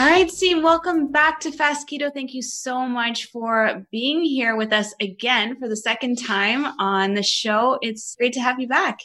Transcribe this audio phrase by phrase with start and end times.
[0.00, 2.10] All right, Steve, welcome back to Fast Keto.
[2.10, 7.12] Thank you so much for being here with us again for the second time on
[7.12, 7.78] the show.
[7.82, 9.00] It's great to have you back.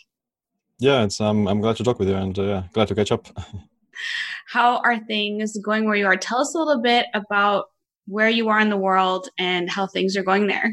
[0.79, 3.11] Yeah, it's um, I'm glad to talk with you and uh, yeah, glad to catch
[3.11, 3.27] up.
[4.47, 6.15] How are things going where you are?
[6.15, 7.65] Tell us a little bit about
[8.07, 10.71] where you are in the world and how things are going there.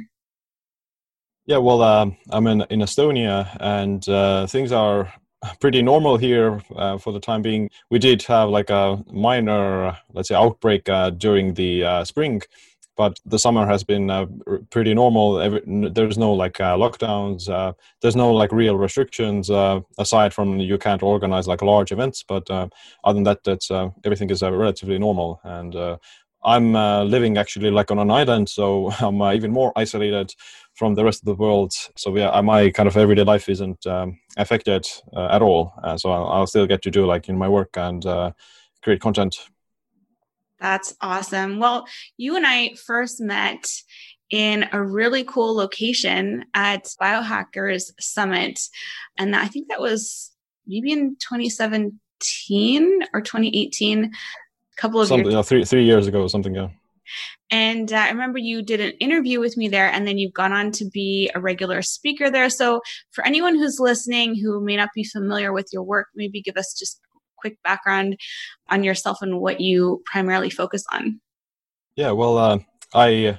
[1.46, 5.12] Yeah, well, uh, I'm in in Estonia, and uh, things are
[5.60, 7.70] pretty normal here uh, for the time being.
[7.90, 12.42] We did have like a minor, let's say, outbreak uh, during the uh, spring,
[12.96, 14.26] but the summer has been uh,
[14.70, 15.40] pretty normal.
[15.40, 17.48] Every, there's no like uh, lockdowns.
[17.48, 19.50] Uh, there's no like real restrictions
[19.98, 22.22] aside from you can't organize like large events.
[22.26, 22.70] But other
[23.14, 23.70] than that, that's
[24.04, 25.98] everything is relatively normal and.
[26.44, 26.72] I'm
[27.08, 30.34] living actually like on an island, so I'm even more isolated
[30.74, 31.72] from the rest of the world.
[31.96, 35.74] So yeah, my kind of everyday life isn't um, affected uh, at all.
[35.82, 38.32] Uh, so I'll, I'll, still get to do like in my work and uh,
[38.82, 39.36] create content.
[40.60, 41.58] That's awesome.
[41.58, 43.66] Well, you and I first met
[44.30, 48.60] in a really cool location at Biohackers Summit,
[49.18, 50.30] and I think that was
[50.66, 54.04] maybe in 2017 or 2018.
[54.04, 54.10] A
[54.76, 55.48] couple of something, years.
[55.48, 56.54] Three three years ago, or something.
[56.54, 56.68] Yeah.
[57.50, 60.52] And uh, I remember you did an interview with me there, and then you've gone
[60.52, 62.48] on to be a regular speaker there.
[62.48, 66.56] So, for anyone who's listening who may not be familiar with your work, maybe give
[66.56, 68.16] us just a quick background
[68.70, 71.20] on yourself and what you primarily focus on.
[71.96, 72.58] Yeah, well, uh,
[72.94, 73.38] I you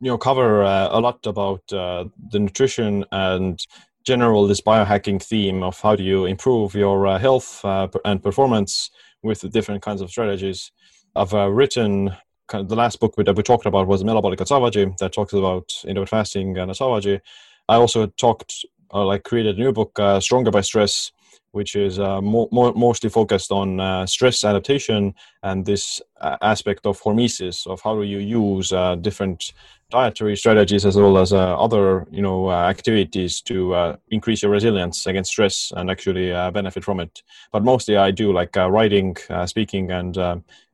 [0.00, 3.58] know cover uh, a lot about uh, the nutrition and
[4.04, 8.90] general this biohacking theme of how do you improve your uh, health uh, and performance
[9.22, 10.70] with different kinds of strategies.
[11.16, 12.16] I've written
[12.48, 15.72] kind of the last book that we talked about was Metabolic Autophagy that talks about
[15.84, 17.20] intermittent fasting and autophagy.
[17.68, 21.12] I also talked, uh, like, created a new book, uh, Stronger by Stress,
[21.52, 26.86] which is uh, more, more, mostly focused on uh, stress adaptation and this uh, aspect
[26.86, 29.52] of hormesis of how do you use uh, different
[29.90, 35.06] dietary strategies as well as uh, other you know uh, activities to increase your resilience
[35.06, 37.22] against stress and actually benefit from it.
[37.52, 39.16] But mostly I do like writing,
[39.46, 40.18] speaking, and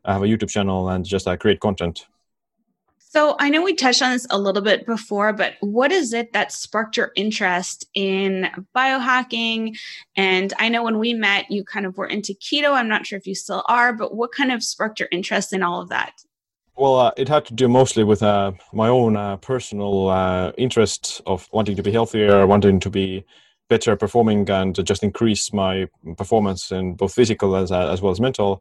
[0.04, 2.06] I have a YouTube channel and just create content.
[3.14, 6.32] So I know we touched on this a little bit before, but what is it
[6.32, 9.78] that sparked your interest in biohacking?
[10.16, 12.72] And I know when we met, you kind of were into keto.
[12.72, 15.62] I'm not sure if you still are, but what kind of sparked your interest in
[15.62, 16.24] all of that?
[16.76, 21.22] Well, uh, it had to do mostly with uh, my own uh, personal uh, interest
[21.24, 23.24] of wanting to be healthier, wanting to be
[23.68, 25.86] better performing, and just increase my
[26.16, 28.60] performance in both physical as as well as mental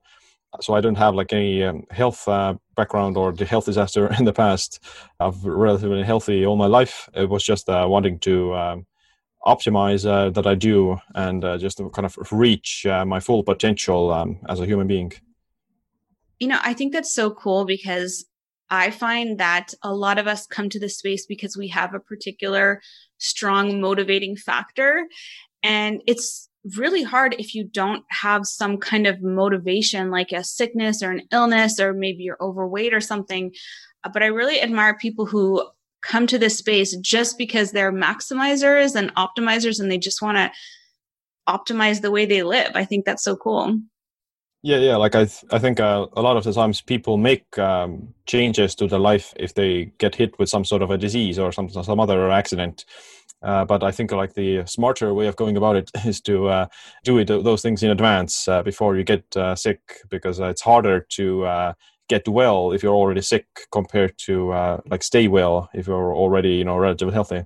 [0.62, 4.26] so I don't have like any um, health uh, background or the health disaster in
[4.26, 4.80] the past.
[5.20, 7.10] I've relatively healthy all my life.
[7.14, 8.86] It was just uh, wanting to um,
[9.46, 14.12] optimize uh, that I do and uh, just kind of reach uh, my full potential
[14.12, 15.12] um, as a human being.
[16.40, 18.26] You know, I think that's so cool because
[18.70, 22.00] I find that a lot of us come to this space because we have a
[22.00, 22.82] particular
[23.18, 25.08] strong motivating factor.
[25.62, 31.04] And it's really hard if you don't have some kind of motivation like a sickness
[31.04, 33.52] or an illness or maybe you're overweight or something.
[34.04, 35.66] Uh, but i really admire people who
[36.02, 40.52] come to this space just because they're maximizers and optimizers and they just want to
[41.48, 42.72] optimize the way they live.
[42.76, 43.80] I think that's so cool.
[44.66, 47.60] Yeah yeah like i th- i think uh, a lot of the times people make
[47.60, 51.38] um, changes to their life if they get hit with some sort of a disease
[51.38, 52.86] or some some other accident
[53.44, 56.66] uh, but I think like the smarter way of going about it is to uh,
[57.04, 61.02] do it, those things in advance uh, before you get uh, sick, because it's harder
[61.12, 61.74] to uh,
[62.10, 66.56] get well if you're already sick compared to uh, like stay well if you're already
[66.56, 67.46] you know relatively healthy.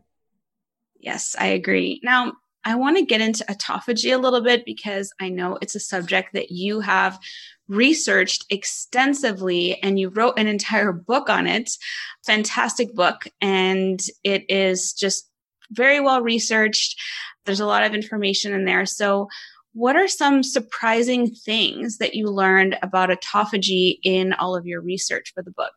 [1.00, 2.02] Yes, I agree.
[2.04, 2.34] Now
[2.64, 6.34] I want to get into autophagy a little bit because I know it's a subject
[6.34, 7.18] that you have
[7.70, 11.72] researched extensively and you wrote an entire book on it.
[12.26, 13.28] Fantastic book.
[13.42, 15.30] And it is just
[15.72, 17.00] very well researched.
[17.46, 18.86] There's a lot of information in there.
[18.86, 19.28] So,
[19.74, 25.32] what are some surprising things that you learned about autophagy in all of your research
[25.36, 25.74] for the book?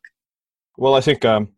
[0.79, 1.49] Well, I think um,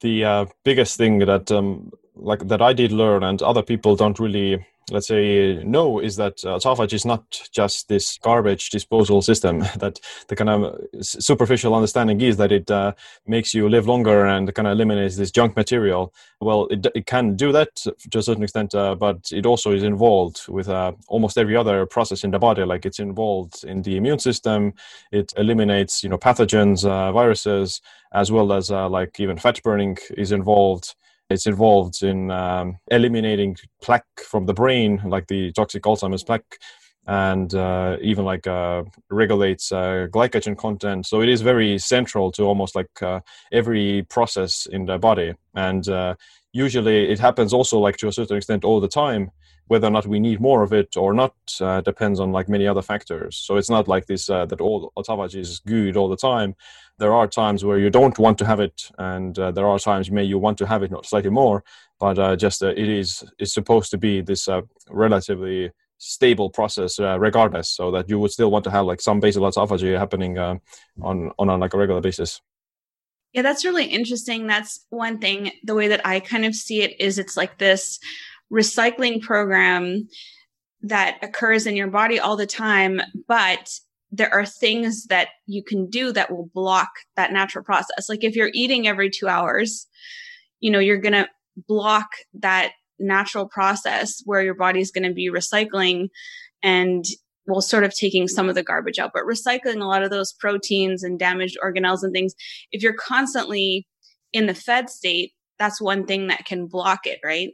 [0.00, 4.18] the uh, biggest thing that um, like that I did learn and other people don't
[4.18, 9.64] really let's say know is that uh, autophagy is not just this garbage disposal system.
[9.82, 9.98] That
[10.28, 12.92] the kind of superficial understanding is that it uh,
[13.26, 16.12] makes you live longer and kind of eliminates this junk material.
[16.40, 19.82] Well it, it can do that to a certain extent uh, but it also is
[19.82, 22.64] involved with uh, almost every other process in the body.
[22.64, 24.74] Like it's involved in the immune system.
[25.10, 27.80] It eliminates you know pathogens uh, viruses
[28.12, 30.94] as well as like even fat burning is involved
[31.32, 36.58] it's involved in um, eliminating plaque from the brain, like the toxic Alzheimer's plaque.
[37.06, 41.06] and uh, even like uh, regulates uh, glycogen content.
[41.06, 43.20] So it is very central to almost like uh,
[43.50, 45.34] every process in the body.
[45.54, 46.14] And uh,
[46.52, 49.30] usually it happens also like to a certain extent all the time.
[49.68, 52.66] Whether or not we need more of it or not uh, depends on like many
[52.66, 53.36] other factors.
[53.36, 56.54] So it's not like this that all autophagy is good all the time.
[56.98, 60.24] There are times where you don't want to have it, and there are times may
[60.24, 61.64] you want to have it not slightly more.
[61.98, 64.48] But just it is it's supposed to be this
[64.90, 65.72] relatively
[66.02, 69.48] stable process uh, regardless so that you would still want to have like some basal
[69.48, 70.56] autophagy happening uh,
[71.00, 72.40] on on a, like a regular basis
[73.32, 74.46] yeah that's really interesting.
[74.46, 77.98] That's one thing the way that i kind of see it is it's like this
[78.52, 80.08] recycling program
[80.82, 83.70] that occurs in your body all the time but
[84.10, 88.10] there are things that you can do that will block that natural process.
[88.10, 89.86] Like if you're eating every 2 hours
[90.60, 91.28] you know you're going to
[91.68, 96.08] block that natural process where your body's going to be recycling
[96.62, 97.04] and
[97.46, 100.32] well sort of taking some of the garbage out but recycling a lot of those
[100.32, 102.34] proteins and damaged organelles and things
[102.70, 103.86] if you're constantly
[104.32, 107.52] in the fed state that's one thing that can block it right?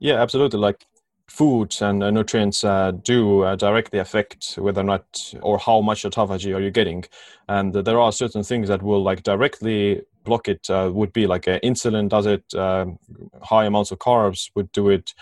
[0.00, 0.58] Yeah absolutely.
[0.58, 0.84] Like
[1.28, 6.04] foods and uh, nutrients uh, do uh, directly affect whether or not or how much
[6.04, 7.04] autophagy are you getting.
[7.48, 11.46] And there are certain things that will like directly block it uh, would be like
[11.46, 12.98] uh, insulin does it, um,
[13.42, 15.14] high amounts of carbs would do it,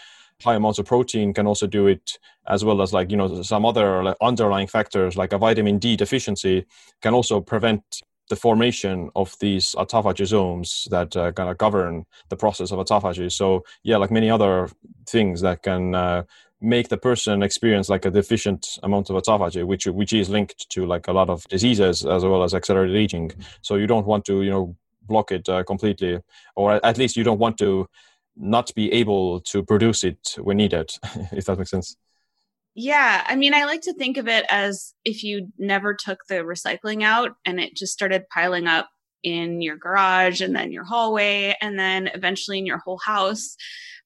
[0.43, 2.19] high amounts of protein can also do it,
[2.49, 5.97] as well as like you know some other like, underlying factors like a vitamin D
[5.97, 6.67] deficiency
[7.03, 7.83] can also prevent
[8.29, 13.31] the formation of these autophagosomes that uh, kind of govern the process of autophagy.
[13.31, 14.69] So yeah, like many other
[15.09, 16.25] things that can uh,
[16.61, 20.87] make the person experience like a deficient amount of autophagy, which which is linked to
[20.87, 23.32] like a lot of diseases as well as accelerated aging.
[23.62, 26.19] So you don't want to you know block it uh, completely,
[26.56, 27.87] or at least you don't want to
[28.37, 30.91] not be able to produce it when needed,
[31.33, 31.97] if that makes sense.
[32.75, 36.37] Yeah, I mean, I like to think of it as if you never took the
[36.37, 38.91] recycling out and it just started piling up
[39.23, 43.56] in your garage and then your hallway and then eventually in your whole house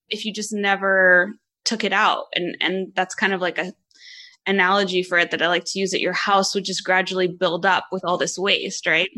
[0.09, 1.35] if you just never
[1.65, 3.73] took it out and and that's kind of like a
[4.47, 7.67] analogy for it that I like to use that your house would just gradually build
[7.67, 9.11] up with all this waste, right?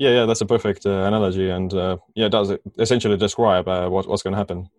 [0.00, 3.86] Yeah, yeah, that's a perfect uh, analogy, and uh, yeah, it does essentially describe uh,
[3.90, 4.70] what, what's going to happen.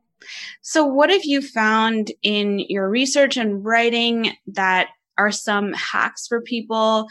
[0.64, 4.88] So, what have you found in your research and writing that
[5.20, 7.08] are some hacks for people,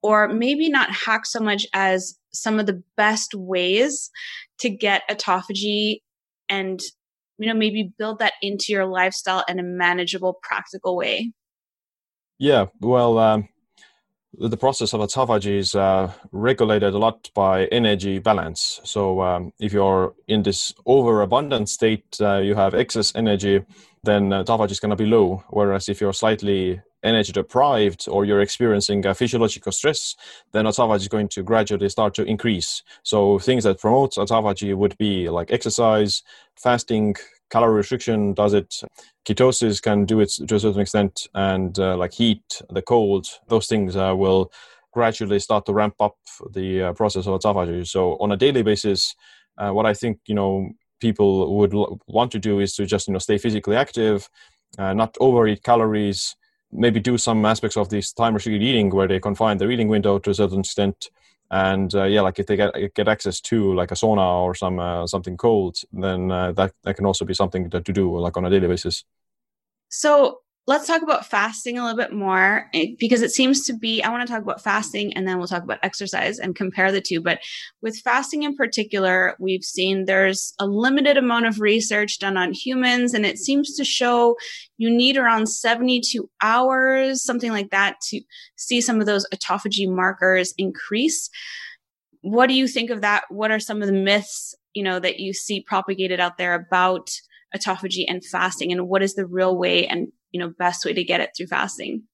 [0.00, 4.12] or maybe not hacks so much as some of the best ways
[4.60, 6.02] to get autophagy
[6.48, 6.80] and
[7.38, 11.32] you know maybe build that into your lifestyle in a manageable practical way
[12.38, 13.48] yeah well um,
[14.34, 18.80] the process of autophagy is uh, regulated a lot by energy balance.
[18.84, 23.62] So um, if you're in this overabundant state, uh, you have excess energy,
[24.04, 25.42] then autophagy is going to be low.
[25.50, 30.16] Whereas if you're slightly energy deprived or you're experiencing a physiological stress,
[30.52, 32.82] then autophagy is going to gradually start to increase.
[33.02, 36.22] So things that promote autophagy would be like exercise,
[36.56, 37.16] fasting,
[37.50, 38.82] calorie restriction does it
[39.26, 43.66] ketosis can do it to a certain extent and uh, like heat the cold those
[43.66, 44.50] things uh, will
[44.92, 46.16] gradually start to ramp up
[46.52, 49.14] the uh, process of autophagy so on a daily basis
[49.58, 50.70] uh, what i think you know
[51.00, 54.28] people would l- want to do is to just you know stay physically active
[54.78, 56.36] uh, not overeat calories
[56.72, 60.18] maybe do some aspects of this time restricted eating where they confine their eating window
[60.18, 61.10] to a certain extent.
[61.52, 64.78] And uh, yeah like if they get get access to like a sauna or some
[64.78, 68.36] uh, something cold then uh, that that can also be something that to do like
[68.36, 69.04] on a daily basis.
[69.88, 74.02] So let's talk about fasting a little bit more eh, because it seems to be
[74.02, 77.00] i want to talk about fasting and then we'll talk about exercise and compare the
[77.00, 77.40] two but
[77.82, 83.14] with fasting in particular we've seen there's a limited amount of research done on humans
[83.14, 84.36] and it seems to show
[84.78, 88.20] you need around 72 hours something like that to
[88.60, 91.28] see some of those autophagy markers increase.
[92.20, 93.24] What do you think of that?
[93.30, 97.10] What are some of the myths you know that you see propagated out there about
[97.56, 101.04] autophagy and fasting and what is the real way and you know best way to
[101.04, 102.04] get it through fasting.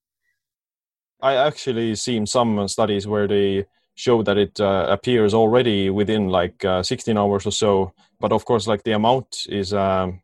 [1.20, 6.64] I actually seen some studies where they show that it uh, appears already within like
[6.64, 7.92] uh, 16 hours or so.
[8.20, 10.20] But of course like the amount is um,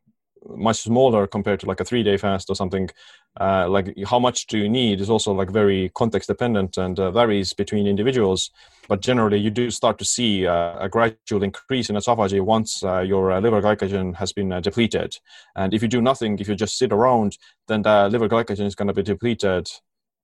[0.49, 2.88] much smaller compared to like a three day fast or something.
[3.40, 7.11] Uh, like how much do you need is also like very context dependent and uh,
[7.11, 8.50] varies between individuals.
[8.88, 13.00] But generally you do start to see uh, a gradual increase in autophagy once uh,
[13.00, 15.16] your uh, liver glycogen has been uh, depleted.
[15.56, 18.75] And if you do nothing if you just sit around then the liver glycogen is
[18.75, 19.68] going to be depleted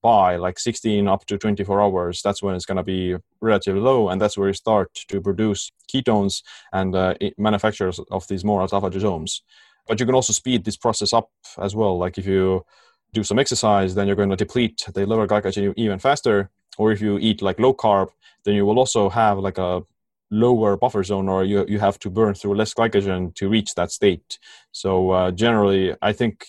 [0.00, 2.22] by like 16 up to 24 hours.
[2.22, 5.72] That's when it's going to be relatively low and that's where you start to produce
[5.92, 6.94] ketones and
[7.36, 9.40] manufacturers of these more autophagosomes
[9.88, 11.30] but you can also speed this process up
[11.60, 12.64] as well like if you
[13.12, 16.50] do some exercise, then you're going to deplete the liver glycogen even faster.
[16.76, 18.10] Or if you eat like low carb,
[18.44, 19.82] then you will also have like a
[20.30, 23.90] lower buffer zone or you, you have to burn through less glycogen to reach that
[23.90, 24.38] state.
[24.72, 26.46] So uh, generally, I think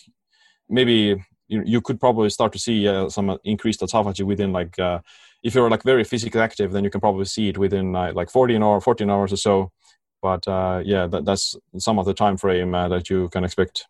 [0.68, 5.00] maybe you, you could probably start to see uh, some increased autophagy within like uh,
[5.42, 8.30] if you're like very physically active, then you can probably see it within uh, like
[8.30, 9.72] 14 or 14 hours or so.
[10.22, 13.88] But uh, yeah, that, that's some of the time frame uh, that you can expect.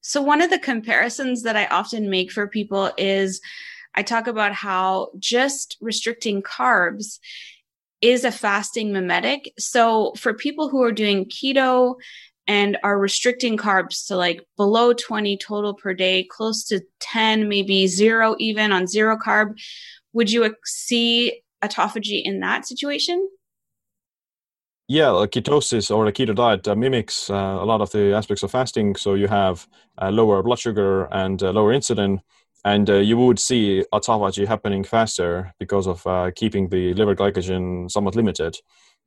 [0.00, 3.40] So one of the comparisons that I often make for people is
[3.94, 7.18] I talk about how just restricting carbs
[8.00, 9.52] is a fasting mimetic.
[9.58, 11.96] So for people who are doing keto
[12.46, 17.86] and are restricting carbs to like below 20 total per day, close to 10, maybe
[17.86, 19.58] zero even on zero carb,
[20.12, 23.28] would you see autophagy in that situation?
[24.88, 28.44] Yeah, like ketosis or a keto diet uh, mimics uh, a lot of the aspects
[28.44, 28.94] of fasting.
[28.94, 29.66] So you have
[30.00, 32.20] uh, lower blood sugar and uh, lower insulin,
[32.64, 37.90] and uh, you would see autophagy happening faster because of uh, keeping the liver glycogen
[37.90, 38.58] somewhat limited.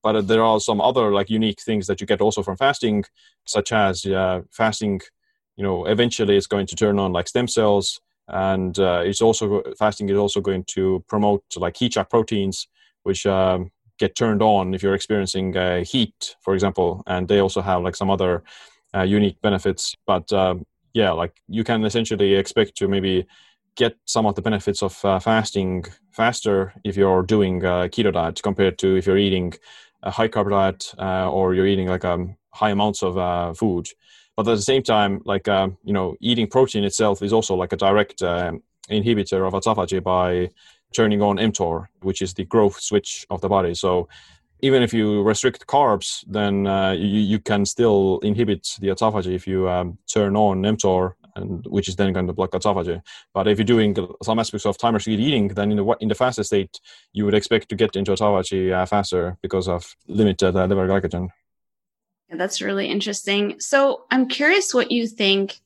[0.04, 3.06] But there are some other like unique things that you get also from fasting,
[3.46, 4.04] such as
[4.52, 5.02] fasting.
[5.56, 10.10] You know, eventually it's going to turn on like stem cells, and it's also fasting
[10.10, 12.68] is also going to promote like heat shock proteins,
[13.04, 17.62] which um, get turned on if you're experiencing uh, heat, for example, and they also
[17.62, 18.44] have like some other
[18.96, 19.96] uh, unique benefits.
[20.08, 20.56] But uh,
[20.94, 23.28] yeah, like you can essentially expect to maybe
[23.76, 28.42] get some of the benefits of uh, fasting faster if you're doing a keto diet
[28.42, 29.54] compared to if you're eating
[30.04, 33.88] a high carb diet uh, or you're eating like um, high amounts of uh, food.
[34.36, 37.78] But at the same time, like you know, eating protein itself is also like a
[37.78, 38.22] direct
[38.90, 40.50] inhibitor of autophagy by
[40.94, 43.74] turning on mTOR, which is the growth switch of the body.
[43.74, 44.08] So
[44.62, 49.48] even if you restrict carbs, then uh, you, you can still inhibit the autophagy if
[49.48, 53.02] you um, turn on mTOR, and which is then going to block autophagy.
[53.34, 56.16] But if you're doing some aspects of time restricted eating, then in the in the
[56.16, 56.80] fasted state,
[57.14, 61.30] you would expect to get into autophagy uh, faster because of limited uh, liver glycogen.
[62.30, 63.60] Yeah, that's really interesting.
[63.60, 65.60] So I'm curious what you think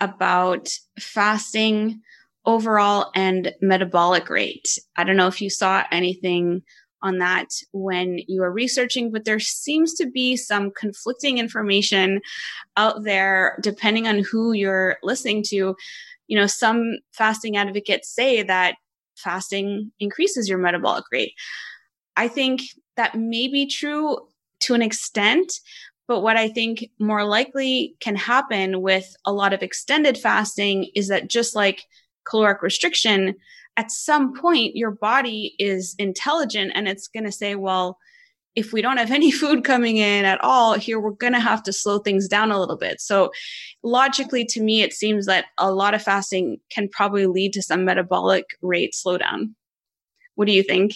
[0.00, 0.68] about
[0.98, 2.02] fasting
[2.46, 4.78] overall and metabolic rate.
[4.96, 6.62] I don't know if you saw anything
[7.02, 12.20] on that when you were researching, but there seems to be some conflicting information
[12.76, 15.76] out there depending on who you're listening to.
[16.26, 18.76] You know, some fasting advocates say that
[19.16, 21.34] fasting increases your metabolic rate.
[22.16, 22.62] I think
[22.96, 24.18] that may be true
[24.60, 25.52] to an extent,
[26.08, 31.08] but what I think more likely can happen with a lot of extended fasting is
[31.08, 31.84] that just like
[32.26, 33.34] caloric restriction,
[33.76, 37.98] at some point your body is intelligent and it's going to say, well,
[38.54, 41.62] if we don't have any food coming in at all here, we're going to have
[41.64, 43.00] to slow things down a little bit.
[43.00, 43.30] So,
[43.82, 47.84] logically, to me, it seems that a lot of fasting can probably lead to some
[47.84, 49.54] metabolic rate slowdown.
[50.36, 50.94] What do you think?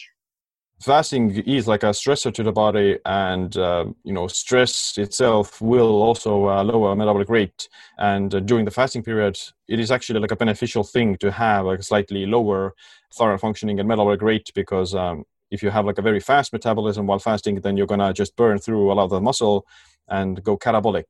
[0.81, 6.03] Fasting is like a stressor to the body and uh, you know stress itself will
[6.03, 7.69] also uh, lower metabolic rate.
[7.99, 11.67] And uh, during the fasting period it is actually like a beneficial thing to have
[11.67, 12.75] like a slightly lower
[13.13, 17.07] thyroid functioning and metabolic rate because um, if you have like a very fast metabolism
[17.07, 19.67] while fasting then you're gonna just burn through a lot of the muscle
[20.09, 21.05] and go catabolic.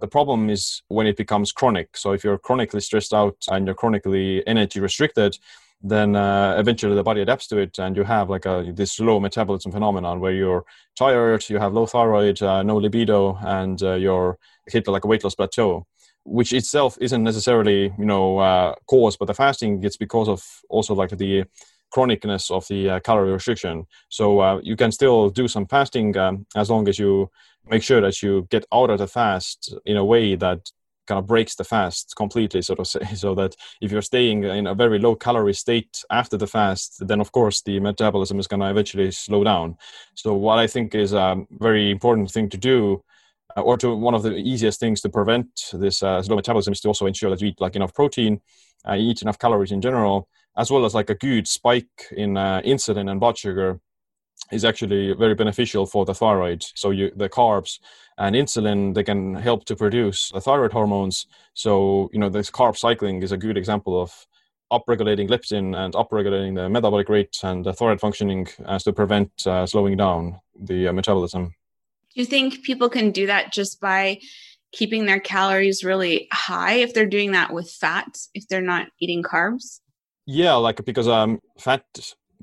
[0.00, 1.96] The problem is when it becomes chronic.
[1.96, 5.38] So if you're chronically stressed out and you're chronically energy restricted
[5.82, 9.18] then uh, eventually the body adapts to it and you have like a this low
[9.18, 10.64] metabolism phenomenon where you're
[10.96, 15.24] tired you have low thyroid uh, no libido and uh, you're hit like a weight
[15.24, 15.86] loss plateau
[16.24, 19.82] which itself isn't necessarily you know uh, caused by the fasting.
[19.82, 21.44] It's because of also like the
[21.90, 23.86] chronicness of the uh, calorie restriction.
[24.08, 27.30] So uh, you can still do some fasting um, as long as you
[27.68, 30.70] make sure that you get out of the fast in a way that
[31.06, 33.00] kind of breaks the fast completely, so to say.
[33.14, 37.20] So that if you're staying in a very low calorie state after the fast, then
[37.20, 39.76] of course the metabolism is going to eventually slow down.
[40.14, 43.02] So what I think is a very important thing to do,
[43.56, 46.80] uh, or to one of the easiest things to prevent this uh, slow metabolism, is
[46.80, 48.40] to also ensure that you eat like enough protein,
[48.88, 52.60] uh, eat enough calories in general, as well as like a good spike in uh,
[52.64, 53.80] insulin and blood sugar
[54.52, 56.64] is actually very beneficial for the thyroid.
[56.74, 57.78] So you, the carbs
[58.18, 61.26] and insulin, they can help to produce the thyroid hormones.
[61.54, 64.26] So, you know, this carb cycling is a good example of
[64.70, 69.66] upregulating leptin and upregulating the metabolic rate and the thyroid functioning as to prevent uh,
[69.66, 71.54] slowing down the uh, metabolism.
[72.14, 74.20] Do you think people can do that just by
[74.72, 79.22] keeping their calories really high if they're doing that with fat, if they're not eating
[79.22, 79.80] carbs?
[80.26, 81.84] Yeah, like because um, fat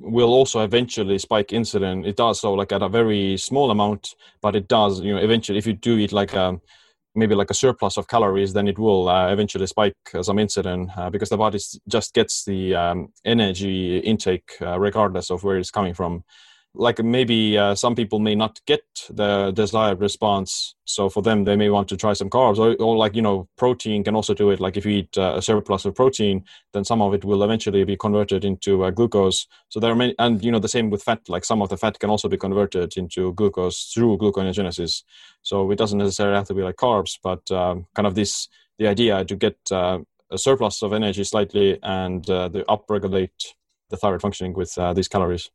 [0.01, 2.06] will also eventually spike insulin.
[2.06, 5.58] It does so like at a very small amount, but it does, you know, eventually
[5.58, 6.60] if you do eat like a
[7.15, 11.10] maybe like a surplus of calories, then it will uh, eventually spike some insulin uh,
[11.10, 15.94] because the body just gets the um, energy intake uh, regardless of where it's coming
[15.94, 16.24] from
[16.80, 20.76] like maybe uh, some people may not get the desired response.
[20.86, 23.50] So for them they may want to try some carbs or, or like you know
[23.58, 24.62] protein can also do it.
[24.62, 27.84] Like if you eat uh, a surplus of protein then some of it will eventually
[27.84, 29.46] be converted into uh, glucose.
[29.68, 31.28] So there are many and you know the same with fat.
[31.28, 35.04] Like some of the fat can also be converted into glucose through gluconeogenesis.
[35.42, 38.88] So it doesn't necessarily have to be like carbs but um, kind of this the
[38.88, 40.00] idea to get uh,
[40.32, 43.54] a surplus of energy slightly and uh, the upregulate
[43.90, 45.50] the thyroid functioning with uh, these calories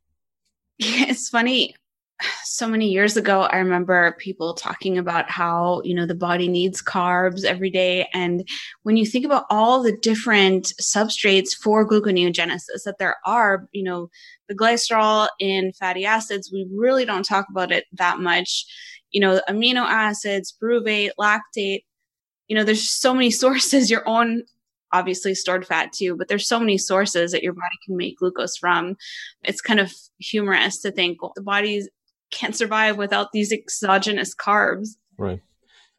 [0.79, 1.75] it's funny.
[2.45, 6.81] So many years ago, I remember people talking about how, you know, the body needs
[6.81, 8.07] carbs every day.
[8.13, 8.47] And
[8.83, 14.09] when you think about all the different substrates for gluconeogenesis that there are, you know,
[14.47, 18.65] the glycerol in fatty acids, we really don't talk about it that much.
[19.11, 21.81] You know, amino acids, pyruvate, lactate,
[22.47, 24.43] you know, there's so many sources, your own
[24.95, 28.57] obviously stored fat too, but there's so many sources that your body can make glucose
[28.57, 28.95] from.
[29.43, 31.83] It's kind of humorous to think well, the body
[32.31, 34.89] can't survive without these exogenous carbs.
[35.17, 35.41] Right.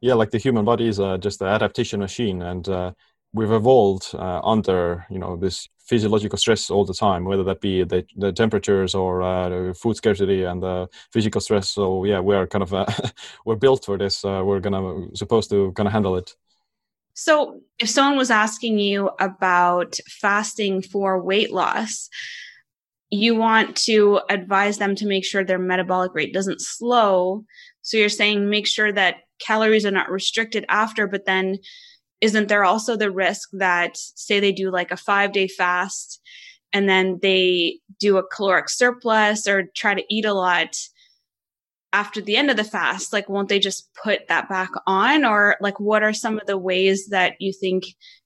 [0.01, 2.93] Yeah, like the human body is uh, just an adaptation machine, and uh,
[3.33, 7.85] we've evolved uh, under you know this physiological stress all the time, whether that be
[7.85, 11.69] the, the temperatures or uh, food scarcity and the physical stress.
[11.69, 12.87] So yeah, we are kind of uh,
[13.47, 14.25] we're built for this.
[14.25, 16.35] Uh, we're gonna supposed to kind of handle it.
[17.19, 22.11] So, if someone was asking you about fasting for weight loss,
[23.11, 27.45] you want to advise them to make sure their metabolic rate doesn't slow.
[27.81, 31.57] So, you're saying make sure that calories are not restricted after, but then
[32.21, 36.21] isn't there also the risk that, say, they do like a five day fast
[36.75, 40.77] and then they do a caloric surplus or try to eat a lot?
[41.97, 45.25] After the end of the fast like won't they just put that back on?
[45.25, 47.85] Or like what are some of the ways that you think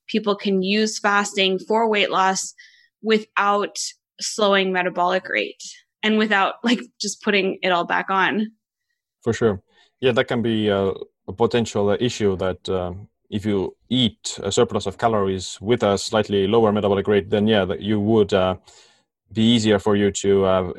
[0.08, 2.52] people can use fasting for weight loss
[3.00, 3.76] without
[4.20, 5.62] slowing metabolic rate
[6.02, 8.50] and without like just putting it all back on?
[9.22, 9.62] For sure.
[10.00, 10.92] Yeah that can be a,
[11.28, 16.48] a potential issue that um, if you eat a surplus of calories with a slightly
[16.48, 18.56] lower metabolic rate then yeah that you would uh,
[19.32, 20.72] be easier for you to uh,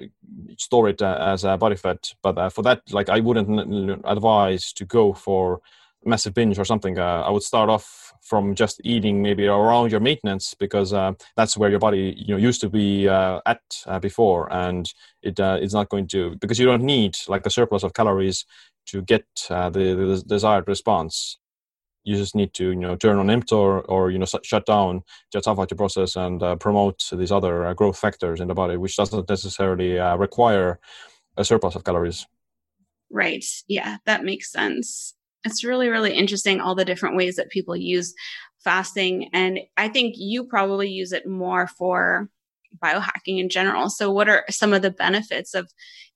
[0.57, 2.13] store it uh, as a body fat.
[2.21, 5.61] But uh, for that, like I wouldn't advise to go for
[6.03, 6.97] massive binge or something.
[6.97, 11.57] Uh, I would start off from just eating maybe around your maintenance because uh, that's
[11.57, 13.61] where your body you know used to be uh, at
[14.01, 17.93] before, and it it's not going to because you don't need like a surplus of
[17.93, 18.45] calories
[18.87, 21.37] to get the, the desired response
[22.03, 25.39] you just need to you know turn on mTOR or you know shut down the
[25.39, 29.29] autophagy process and uh, promote these other uh, growth factors in the body, which doesn't
[29.29, 30.79] necessarily uh, require
[31.37, 32.25] a surplus of calories.
[33.09, 33.45] Right.
[33.67, 35.15] Yeah, that makes sense.
[35.43, 38.13] It's really really interesting all the different ways that people use
[38.63, 42.29] fasting, and I think you probably use it more for
[42.83, 43.89] biohacking in general.
[43.89, 45.69] So, what are some of the benefits of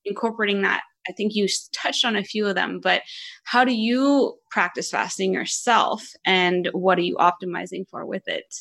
[0.06, 3.02] incorporating that I think you touched on a few of them, but
[3.44, 8.54] how do you practice fasting yourself and what are you optimizing for with it?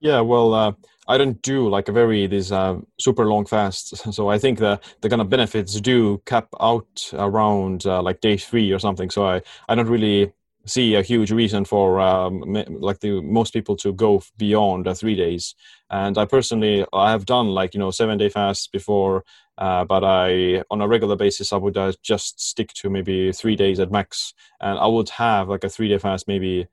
[0.00, 0.72] Yeah, well, uh,
[1.08, 4.80] I don't do like a very these uh, super long fasts, so I think the
[5.00, 9.10] the kind of benefits do cap out around uh, like day three or something.
[9.10, 10.32] So I I don't really
[10.66, 15.14] see a huge reason for um, like the most people to go beyond uh, three
[15.14, 15.54] days.
[15.90, 19.24] And I personally I have done like you know seven day fasts before,
[19.58, 23.56] uh, but I, on a regular basis, I would uh, just stick to maybe three
[23.56, 26.66] days at max, and I would have like a three-day fast maybe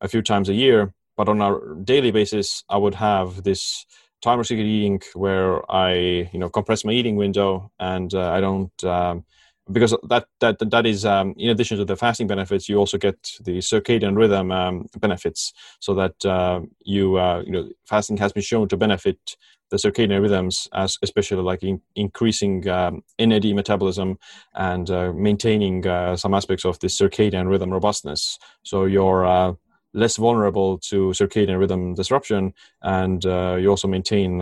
[0.00, 0.92] a few times a year.
[1.16, 3.84] But on a daily basis, I would have this
[4.22, 8.84] time restricted eating where I, you know, compress my eating window, and uh, I don't.
[8.84, 9.24] Um,
[9.70, 13.16] because that that that is um, in addition to the fasting benefits, you also get
[13.40, 15.52] the circadian rhythm um, benefits.
[15.80, 19.18] So that uh, you uh, you know fasting has been shown to benefit
[19.70, 24.18] the circadian rhythms, as especially like in, increasing um, NAD metabolism
[24.54, 28.38] and uh, maintaining uh, some aspects of the circadian rhythm robustness.
[28.62, 29.52] So you're uh,
[29.92, 34.40] less vulnerable to circadian rhythm disruption, and uh, you also maintain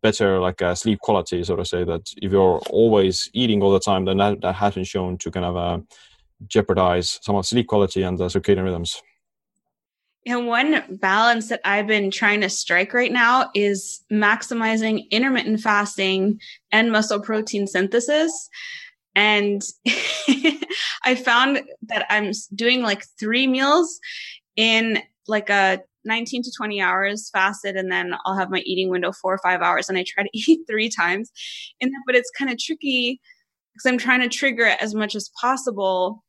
[0.00, 1.42] better like uh, sleep quality.
[1.44, 4.74] So to say that if you're always eating all the time, then that, that has
[4.74, 5.84] been shown to kind of
[6.46, 9.02] jeopardize some of sleep quality and the circadian rhythms.
[10.24, 16.38] And one balance that I've been trying to strike right now is maximizing intermittent fasting
[16.70, 18.48] and muscle protein synthesis.
[19.16, 19.62] And
[21.04, 23.98] I found that I'm doing like three meals
[24.54, 29.12] in like a 19 to 20 hours fasted and then I'll have my eating window
[29.12, 31.30] four or five hours and I try to eat three times.
[31.80, 33.20] And but it's kind of tricky
[33.72, 36.22] because I'm trying to trigger it as much as possible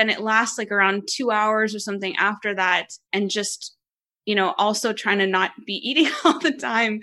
[0.00, 2.88] then it lasts like around two hours or something after that.
[3.12, 3.76] And just,
[4.24, 7.00] you know, also trying to not be eating all the time.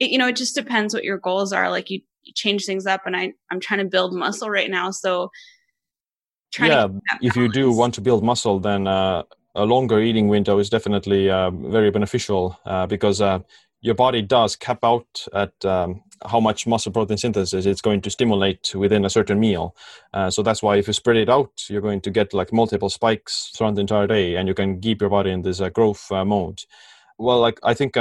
[0.00, 1.70] It, you know, it just depends what your goals are.
[1.70, 4.90] Like you, you change things up and I, I'm trying to build muscle right now.
[4.90, 5.30] So
[6.58, 6.88] yeah,
[7.20, 11.30] if you do want to build muscle, then uh, a longer eating window is definitely
[11.30, 13.38] uh, very beneficial uh, because uh,
[13.80, 18.10] your body does cap out at um, how much muscle protein synthesis it's going to
[18.10, 19.76] stimulate within a certain meal.
[20.12, 22.88] Uh, so that's why if you spread it out, you're going to get like multiple
[22.88, 26.10] spikes throughout the entire day, and you can keep your body in this uh, growth
[26.10, 26.62] uh, mode.
[27.18, 27.96] Well, like I think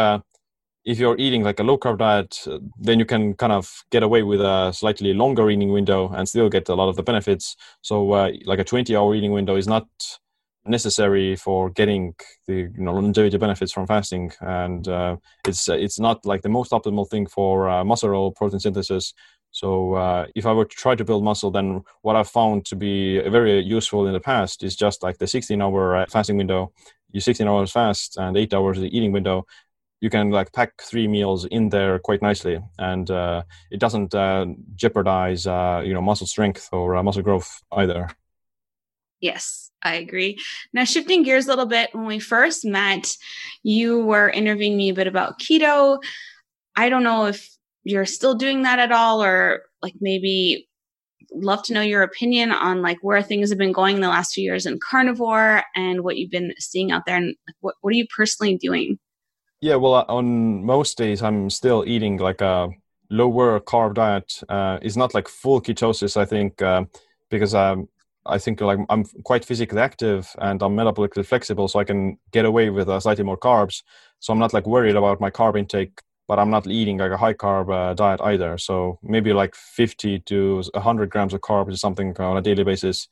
[0.86, 2.46] if you're eating like a low carb diet,
[2.80, 6.50] then you can kind of get away with a slightly longer eating window and still
[6.50, 7.56] get a lot of the benefits.
[7.82, 9.88] So, like a 20 hour eating window is not
[10.66, 12.16] necessary for getting
[12.48, 16.50] the you know, longevity benefits from fasting, and uh, it's uh, it's not like the
[16.50, 19.14] most optimal thing for uh, muscle protein synthesis.
[19.52, 22.76] So, uh, if I were to try to build muscle, then what I've found to
[22.76, 26.72] be very useful in the past is just like the 16 hour uh, fasting window.
[27.12, 29.46] You 16 hours fast and eight hours the eating window,
[30.02, 34.16] you can like pack three meals in there quite nicely, and uh, it doesn't
[34.76, 38.10] jeopardize you know muscle strength or muscle growth either.
[39.24, 40.40] Yes, I agree.
[40.72, 43.18] Now, shifting gears a little bit, when we first met,
[43.64, 46.02] you were interviewing me a bit about keto.
[46.76, 47.50] I don't know if
[47.84, 50.70] you're still doing that at all, or like maybe
[51.34, 54.34] love to know your opinion on like where things have been going in the last
[54.34, 57.98] few years in carnivore and what you've been seeing out there, and what what are
[57.98, 58.98] you personally doing?
[59.62, 62.70] Yeah, well, uh, on most days I'm still eating like a
[63.10, 64.42] lower carb diet.
[64.48, 66.86] Uh, it's not like full ketosis, I think, uh,
[67.30, 67.88] because um,
[68.26, 72.46] I think like I'm quite physically active and I'm metabolically flexible, so I can get
[72.46, 73.84] away with uh, slightly more carbs.
[74.20, 77.18] So I'm not like worried about my carb intake, but I'm not eating like a
[77.18, 78.58] high carb uh, diet either.
[78.58, 83.08] So maybe like 50 to 100 grams of carbs is something on a daily basis.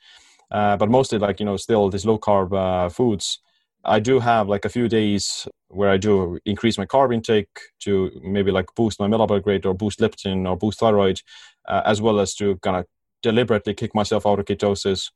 [0.50, 3.40] Uh, but mostly like you know still these low carb uh, foods
[3.84, 7.50] I do have like a few days where I do increase my carb intake
[7.82, 11.22] to maybe like boost my metabolic rate or boost leptin or boost thyroid,
[11.68, 12.86] uh, as well as to kind of
[13.22, 15.12] deliberately kick myself out of ketosis.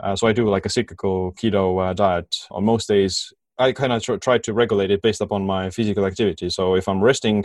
[0.00, 3.32] Uh, so I do like a cyclical keto uh, diet on most days.
[3.58, 6.50] I kind of tr- try to regulate it based upon my physical activity.
[6.50, 7.44] So if I'm resting,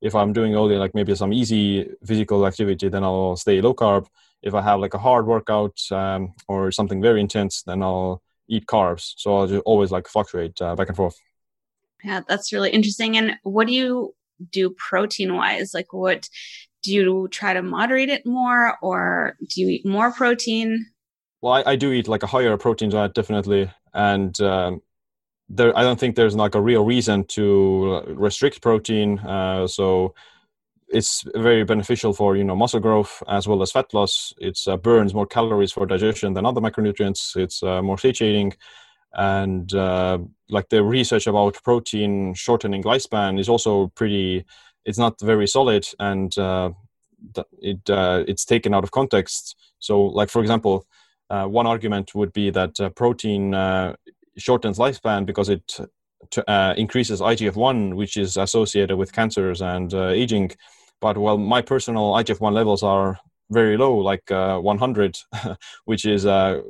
[0.00, 4.06] if I'm doing only like maybe some easy physical activity, then I'll stay low carb.
[4.42, 8.66] If I have like a hard workout um, or something very intense, then I'll eat
[8.66, 9.14] carbs.
[9.16, 11.16] So I'll just always like fluctuate uh, back and forth.
[12.02, 13.16] Yeah, that's really interesting.
[13.16, 14.14] And what do you
[14.50, 15.72] do protein wise?
[15.72, 16.28] Like, what
[16.82, 20.86] do you try to moderate it more, or do you eat more protein?
[21.40, 24.82] Well, I, I do eat like a higher protein diet, definitely, and um,
[25.48, 29.18] there I don't think there's like a real reason to restrict protein.
[29.18, 30.14] Uh, so
[30.88, 34.32] it's very beneficial for you know muscle growth as well as fat loss.
[34.38, 37.36] It uh, burns more calories for digestion than other macronutrients.
[37.36, 38.54] It's uh, more satiating,
[39.14, 40.18] and uh,
[40.48, 44.44] like the research about protein shortening lifespan is also pretty.
[44.84, 46.70] It's not very solid, and uh,
[47.60, 49.56] it uh, it's taken out of context.
[49.78, 50.86] So, like for example,
[51.30, 53.54] uh, one argument would be that protein
[54.38, 55.78] shortens lifespan because it
[56.48, 60.52] uh, increases IGF-1, which is associated with cancers and uh, aging.
[61.00, 63.18] But well, my personal IGF-1 levels are
[63.50, 65.18] very low, like uh, 100,
[65.84, 66.60] which is uh,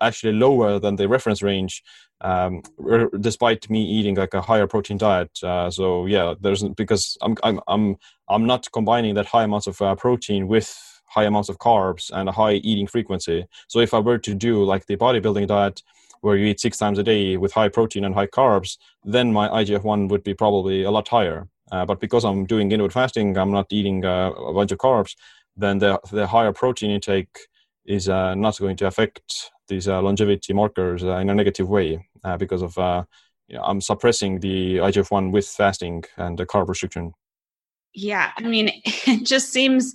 [0.00, 1.82] actually lower than the reference range,
[2.20, 2.62] um,
[3.20, 5.30] despite me eating like a higher protein diet.
[5.42, 7.96] Uh, so yeah, there's because I'm I'm I'm
[8.28, 10.74] I'm not combining that high amounts of uh, protein with
[11.08, 13.46] high amounts of carbs and a high eating frequency.
[13.68, 15.82] So if I were to do like the bodybuilding diet,
[16.20, 19.48] where you eat six times a day with high protein and high carbs, then my
[19.48, 21.48] IGF 1 would be probably a lot higher.
[21.70, 25.14] Uh, but because I'm doing intermittent fasting, I'm not eating uh, a bunch of carbs,
[25.56, 27.38] then the, the higher protein intake
[27.86, 32.08] is uh, not going to affect these uh, longevity markers uh, in a negative way
[32.24, 32.76] uh, because of
[33.48, 37.12] you know, I'm suppressing the IGF 1 with fasting and the carb restriction.
[37.94, 39.92] Yeah, I mean, it just seems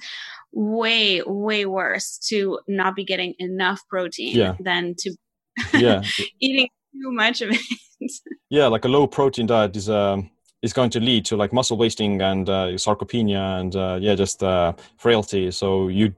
[0.52, 4.56] way, way worse to not be getting enough protein yeah.
[4.60, 5.16] than to
[5.74, 6.02] yeah.
[6.40, 8.12] eating too much of it.
[8.50, 10.30] yeah, like a low protein diet is um
[10.62, 14.44] is going to lead to like muscle wasting and uh, sarcopenia and uh, yeah, just
[14.44, 15.50] uh, frailty.
[15.52, 16.14] So you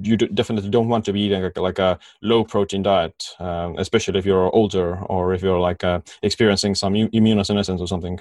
[0.00, 4.26] you definitely don't want to be eating like, a low protein diet, um, especially if
[4.26, 8.20] you're older or if you're like uh, experiencing some immunosenescence or something.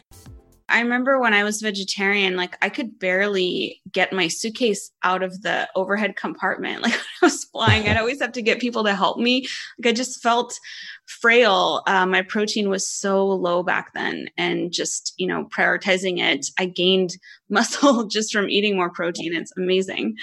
[0.68, 5.44] I remember when I was vegetarian, like I could barely get my suitcase out of
[5.44, 6.82] the overhead compartment.
[6.86, 9.48] Like when I was flying, I'd always have to get people to help me.
[9.78, 10.60] Like I just felt
[11.06, 11.84] frail.
[11.86, 16.66] Uh, my protein was so low back then, and just you know prioritizing it, I
[16.66, 17.18] gained
[17.50, 19.36] muscle just from eating more protein.
[19.36, 20.16] It's amazing.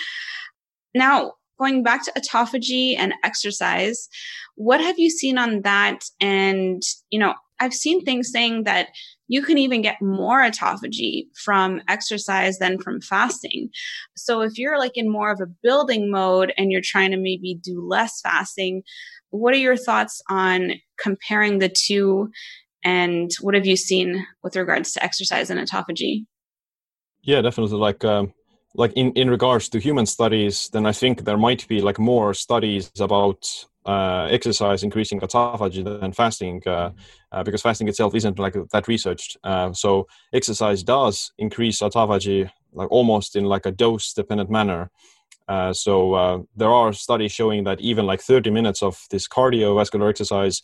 [0.95, 4.09] Now, going back to autophagy and exercise,
[4.57, 6.05] what have you seen on that?
[6.21, 8.89] And, you know, I've seen things saying that
[9.29, 13.71] you can even get more autophagy from exercise than from fasting.
[14.17, 17.59] So if you're like in more of a building mode and you're trying to maybe
[17.63, 18.83] do less fasting,
[19.31, 22.31] what are your thoughts on comparing the two
[22.85, 26.27] and what have you seen with regards to exercise and autophagy?
[27.23, 27.79] Yeah, definitely.
[27.79, 28.35] Like, um,
[28.75, 32.35] like in, in regards to human studies, then I think there might be like more
[32.35, 36.91] studies about uh, exercise increasing autophagy than fasting, uh,
[37.33, 39.37] uh, because fasting itself isn't like that researched.
[39.45, 44.91] Uh, so exercise does increase autophagy, like almost in like a dose-dependent manner.
[45.49, 50.09] Uh, so uh, there are studies showing that even like 30 minutes of this cardiovascular
[50.09, 50.63] exercise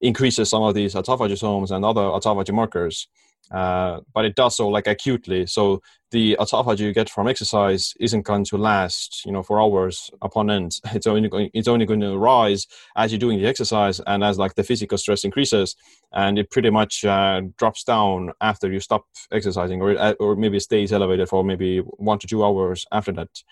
[0.00, 3.08] increases some of these autophagosomes and other autophagy markers.
[3.50, 5.46] Uh, but it does so like acutely.
[5.46, 5.82] So
[6.12, 10.50] the autophagy you get from exercise isn't going to last, you know, for hours upon
[10.50, 10.78] end.
[10.94, 14.38] It's only going, it's only going to rise as you're doing the exercise and as
[14.38, 15.76] like the physical stress increases,
[16.12, 20.60] and it pretty much uh, drops down after you stop exercising, or uh, or maybe
[20.60, 23.42] stays elevated for maybe one to two hours after that,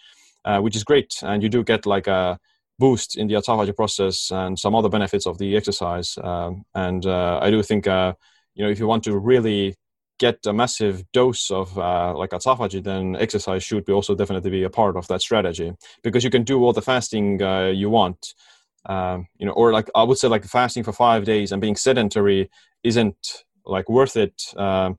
[0.44, 1.14] uh, which is great.
[1.22, 2.38] And you do get like a
[2.78, 6.16] boost in the autophagy process and some other benefits of the exercise.
[6.22, 8.14] Um, and uh, I do think, uh,
[8.54, 9.74] you know, if you want to really
[10.18, 14.64] get a massive dose of uh, like autophagy, then exercise should be also definitely be
[14.64, 18.34] a part of that strategy because you can do all the fasting uh, you want.
[18.86, 21.76] Um, you know, or like I would say, like fasting for five days and being
[21.76, 22.50] sedentary
[22.82, 24.54] isn't like worth it.
[24.56, 24.98] Um,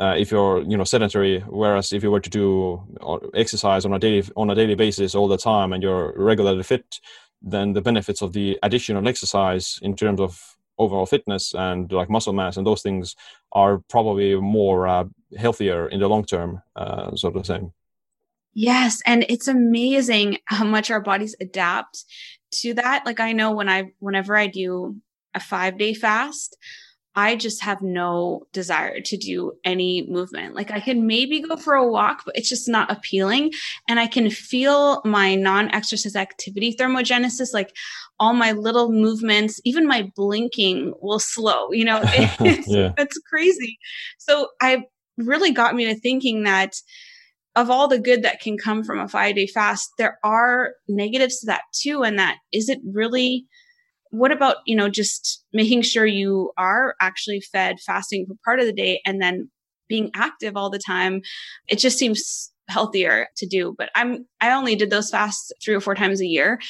[0.00, 3.92] uh, if you're you know sedentary whereas if you were to do uh, exercise on
[3.92, 7.00] a daily on a daily basis all the time and you're regularly fit
[7.42, 12.32] then the benefits of the additional exercise in terms of overall fitness and like muscle
[12.32, 13.16] mass and those things
[13.52, 15.04] are probably more uh,
[15.36, 17.72] healthier in the long term uh, sort of thing.
[18.54, 22.04] Yes and it's amazing how much our bodies adapt
[22.52, 23.04] to that.
[23.06, 24.96] Like i know when i whenever i do
[25.34, 26.56] a five day fast
[27.18, 30.54] I just have no desire to do any movement.
[30.54, 33.50] Like I can maybe go for a walk, but it's just not appealing.
[33.88, 37.74] And I can feel my non exercise activity thermogenesis, like
[38.20, 42.92] all my little movements, even my blinking will slow, you know, it's, yeah.
[42.96, 43.80] it's crazy.
[44.18, 44.84] So I
[45.16, 46.76] really got me to thinking that
[47.56, 51.40] of all the good that can come from a five day fast, there are negatives
[51.40, 52.04] to that too.
[52.04, 53.48] And that is it really
[54.10, 58.66] what about you know just making sure you are actually fed fasting for part of
[58.66, 59.50] the day and then
[59.88, 61.22] being active all the time?
[61.68, 65.80] It just seems healthier to do but i'm i only did those fasts three or
[65.80, 66.60] four times a year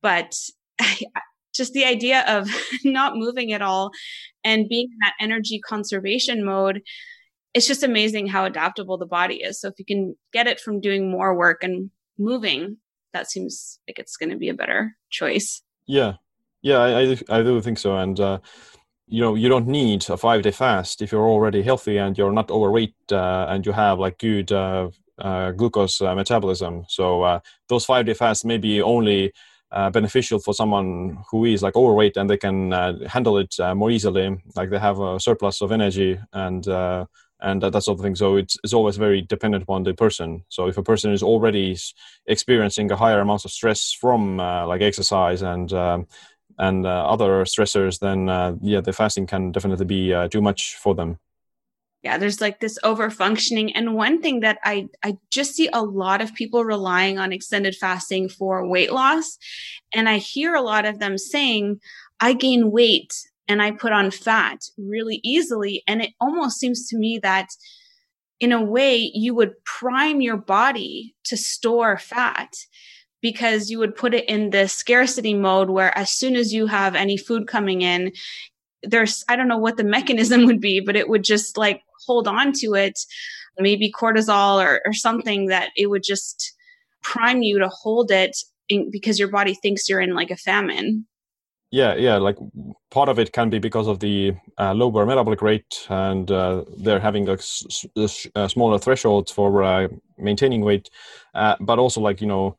[0.00, 0.32] but
[1.54, 2.48] just the idea of
[2.84, 3.90] not moving at all
[4.44, 6.80] and being in that energy conservation mode
[7.54, 9.60] it's just amazing how adaptable the body is.
[9.60, 12.78] So if you can get it from doing more work and moving
[13.12, 15.62] that seems like it's going to be a better choice.
[15.86, 16.14] Yeah
[16.62, 17.96] yeah, I, I, I do think so.
[17.96, 18.38] And, uh,
[19.06, 22.32] you know, you don't need a five day fast if you're already healthy and you're
[22.32, 26.84] not overweight uh, and you have like good uh, uh glucose uh, metabolism.
[26.88, 29.32] So uh, those five day fasts may be only
[29.92, 32.72] beneficial for someone who is like overweight and they can
[33.06, 34.36] handle it more easily.
[34.54, 36.66] Like they have a surplus of energy and
[37.42, 38.14] and that, sort of thing.
[38.14, 40.44] So it's, it's always very dependent upon the person.
[40.48, 41.76] So if a person is already
[42.26, 46.06] experiencing a higher amount of stress from uh, like exercise and um,
[46.62, 50.76] and uh, other stressors, then uh, yeah, the fasting can definitely be uh, too much
[50.76, 51.18] for them.
[52.04, 53.74] Yeah, there's like this over functioning.
[53.74, 57.74] And one thing that I, I just see a lot of people relying on extended
[57.74, 59.38] fasting for weight loss.
[59.94, 61.80] And I hear a lot of them saying,
[62.20, 63.12] I gain weight
[63.48, 65.82] and I put on fat really easily.
[65.86, 67.48] And it almost seems to me that
[68.40, 72.52] in a way you would prime your body to store fat
[73.22, 76.94] because you would put it in the scarcity mode where as soon as you have
[76.94, 78.12] any food coming in,
[78.82, 82.28] there's, I don't know what the mechanism would be, but it would just like hold
[82.28, 82.98] on to it,
[83.58, 86.52] maybe cortisol or, or something that it would just
[87.02, 88.36] prime you to hold it
[88.68, 91.06] in, because your body thinks you're in like a famine.
[91.70, 92.16] Yeah, yeah.
[92.16, 92.36] Like
[92.90, 97.00] part of it can be because of the uh, lower metabolic rate, and uh, they're
[97.00, 97.86] having a, s-
[98.34, 100.90] a smaller threshold for uh, maintaining weight.
[101.34, 102.58] Uh, but also, like you know,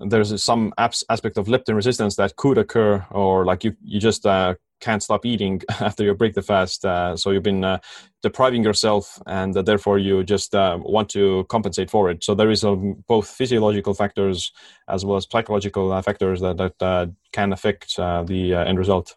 [0.00, 4.54] there's some aspect of leptin resistance that could occur, or like you you just uh,
[4.80, 6.84] can't stop eating after you break the fast.
[6.84, 7.78] Uh, so you've been uh,
[8.22, 12.22] depriving yourself, and uh, therefore you just uh, want to compensate for it.
[12.24, 14.52] So there is um, both physiological factors
[14.88, 19.16] as well as psychological uh, factors that that can affect the end result.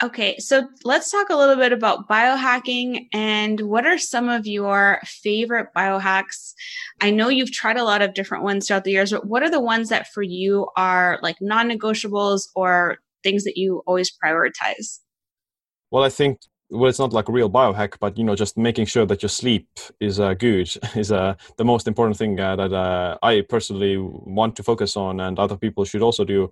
[0.00, 5.00] Okay, so let's talk a little bit about biohacking and what are some of your
[5.04, 6.54] favorite biohacks?
[7.00, 9.50] I know you've tried a lot of different ones throughout the years, but what are
[9.50, 15.00] the ones that for you are like non negotiables or things that you always prioritize?
[15.90, 16.38] Well, I think
[16.70, 19.30] well, it's not like a real biohack, but you know, just making sure that your
[19.30, 19.66] sleep
[20.00, 24.54] is uh, good is uh, the most important thing uh, that uh, I personally want
[24.56, 26.50] to focus on, and other people should also do.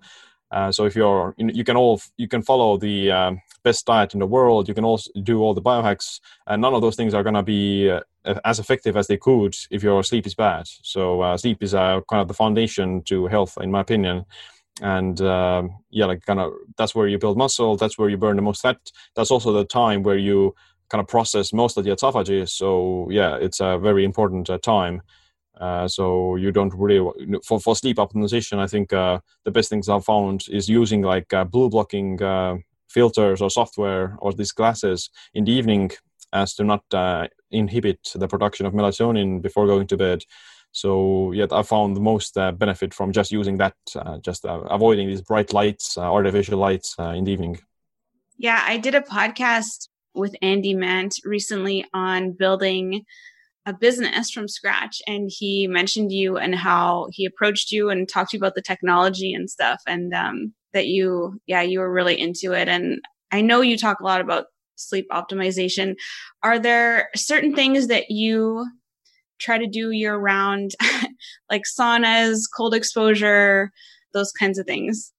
[0.51, 4.19] Uh, so if you're, you, can all you can follow the um, best diet in
[4.19, 4.67] the world.
[4.67, 7.43] You can also do all the biohacks, and none of those things are going to
[7.43, 8.01] be uh,
[8.45, 10.67] as effective as they could if your sleep is bad.
[10.83, 14.25] So uh, sleep is uh, kind of the foundation to health, in my opinion.
[14.81, 17.75] And um, yeah, like kind of that's where you build muscle.
[17.75, 18.79] That's where you burn the most fat.
[19.15, 20.55] That's also the time where you
[20.89, 22.47] kind of process most of the autophagy.
[22.47, 25.01] So yeah, it's a very important uh, time.
[25.59, 26.99] Uh, so you don't really
[27.45, 28.59] for for sleep optimization.
[28.59, 32.57] I think uh, the best things I've found is using like uh, blue blocking uh,
[32.89, 35.91] filters or software or these glasses in the evening
[36.33, 40.21] as to not uh, inhibit the production of melatonin before going to bed.
[40.71, 43.73] So yet I found the most benefit from just using that,
[44.21, 47.59] just avoiding these bright lights, artificial lights in the evening.
[48.37, 53.05] Yeah, I did a podcast with Andy Mant recently on building
[53.67, 58.31] a business from scratch and he mentioned you and how he approached you and talked
[58.31, 62.19] to you about the technology and stuff and um, that you yeah you were really
[62.19, 62.69] into it.
[62.69, 63.01] And
[63.31, 65.95] i know you talk a lot about sleep optimization.
[66.43, 68.65] Are there certain things that you
[69.39, 70.71] try to do year round
[71.51, 73.71] like saunas cold exposure
[74.13, 75.11] those kinds of things?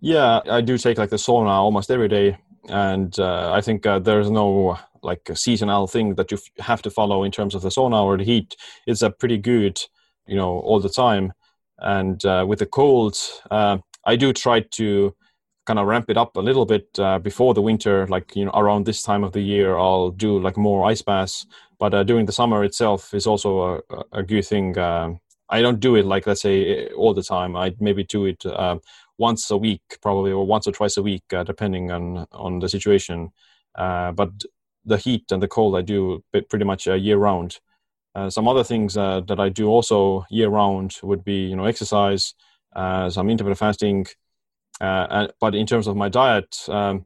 [0.00, 2.36] Yeah i do take like the sauna almost every day
[2.68, 6.90] and uh, I think uh, there's no like seasonal thing that you f- have to
[6.90, 8.56] follow in terms of the sauna or the heat.
[8.86, 9.80] It's a pretty good,
[10.26, 11.32] you know, all the time.
[11.78, 13.16] And uh, with the cold,
[13.50, 15.14] uh, I do try to
[15.66, 18.06] kind of ramp it up a little bit uh, before the winter.
[18.06, 21.46] Like you know, around this time of the year, I'll do like more ice baths.
[21.78, 24.78] But uh, during the summer itself is also a, a good thing.
[24.78, 27.54] Um, I don't do it like let's say all the time.
[27.56, 28.44] I maybe do it
[29.18, 32.68] once a week, probably, or once or twice a week, uh, depending on on the
[32.68, 33.30] situation.
[33.74, 34.30] Uh, but
[34.84, 37.58] the heat and the cold, I do pretty much uh, year round.
[38.14, 41.66] Uh, some other things uh, that I do also year round would be, you know,
[41.66, 42.34] exercise,
[42.74, 44.06] uh, some intermittent fasting.
[44.80, 47.04] And, but in terms of my diet, um,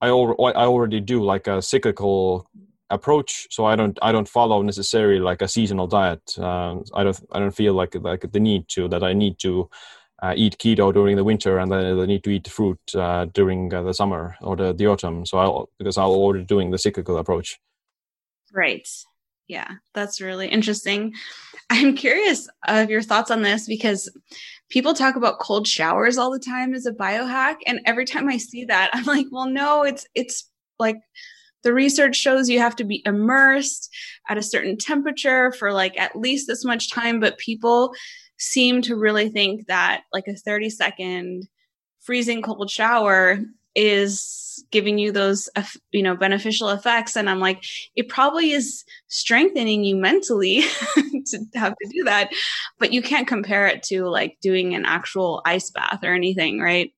[0.00, 2.50] I, al- I already do like a cyclical
[2.90, 7.40] approach so i don't i don't follow necessarily like a seasonal diet i don't i
[7.40, 9.68] don't feel like like the need to that i need to
[10.22, 13.72] uh, eat keto during the winter and then they need to eat fruit uh, during
[13.72, 15.26] uh, the summer or the, the autumn.
[15.26, 17.58] So I'll because I'll already doing the cyclical approach.
[18.52, 18.88] Right.
[19.48, 21.14] Yeah, that's really interesting.
[21.70, 24.10] I'm curious of your thoughts on this because
[24.70, 28.38] people talk about cold showers all the time as a biohack, and every time I
[28.38, 30.96] see that, I'm like, well, no, it's it's like
[31.62, 33.92] the research shows you have to be immersed
[34.28, 37.92] at a certain temperature for like at least this much time, but people
[38.38, 41.48] seem to really think that like a 30 second
[42.00, 43.40] freezing cold shower
[43.74, 45.48] is giving you those
[45.92, 47.16] you know beneficial effects.
[47.16, 50.62] And i'm like it probably is strengthening you mentally
[51.26, 52.32] to have to do that
[52.78, 56.92] but you can't compare it to like doing an actual ice bath or anything right?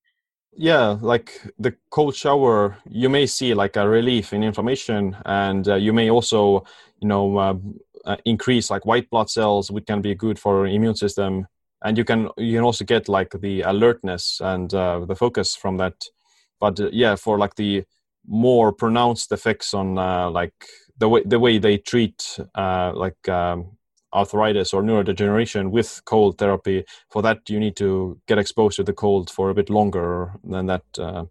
[0.53, 5.75] Yeah like the cold shower you may see like a relief in inflammation and uh,
[5.75, 6.65] you may also
[7.01, 7.55] you know uh,
[8.09, 11.47] uh, increase like white blood cells, which can be good for immune system.
[11.85, 15.77] And you can you can also get like the alertness and uh, the focus from
[15.77, 15.95] that.
[16.59, 17.85] But uh, yeah, for like the
[18.27, 20.55] more pronounced effects on uh, like
[20.97, 23.77] the way the way they treat uh, like um,
[24.13, 28.93] arthritis or neurodegeneration with cold therapy, for that you need to get exposed to the
[28.93, 31.25] cold for a bit longer than that uh,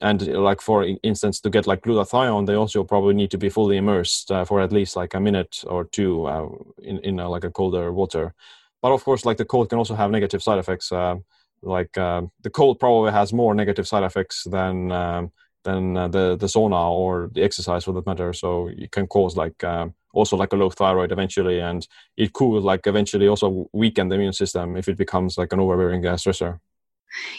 [0.00, 3.76] and like for instance to get like glutathione they also probably need to be fully
[3.76, 6.48] immersed uh, for at least like a minute or two uh,
[6.82, 8.34] in, in uh, like a colder water.
[8.82, 11.16] But of course like the cold can also have negative side effects uh,
[11.62, 15.32] like uh, the cold probably has more negative side effects than um,
[15.64, 18.32] than uh, the the sauna or the exercise for that matter.
[18.32, 21.86] So it can cause like um, also like a low thyroid eventually and
[22.16, 26.02] it could like eventually also weaken the immune system if it becomes like an overbearing
[26.02, 26.58] stressor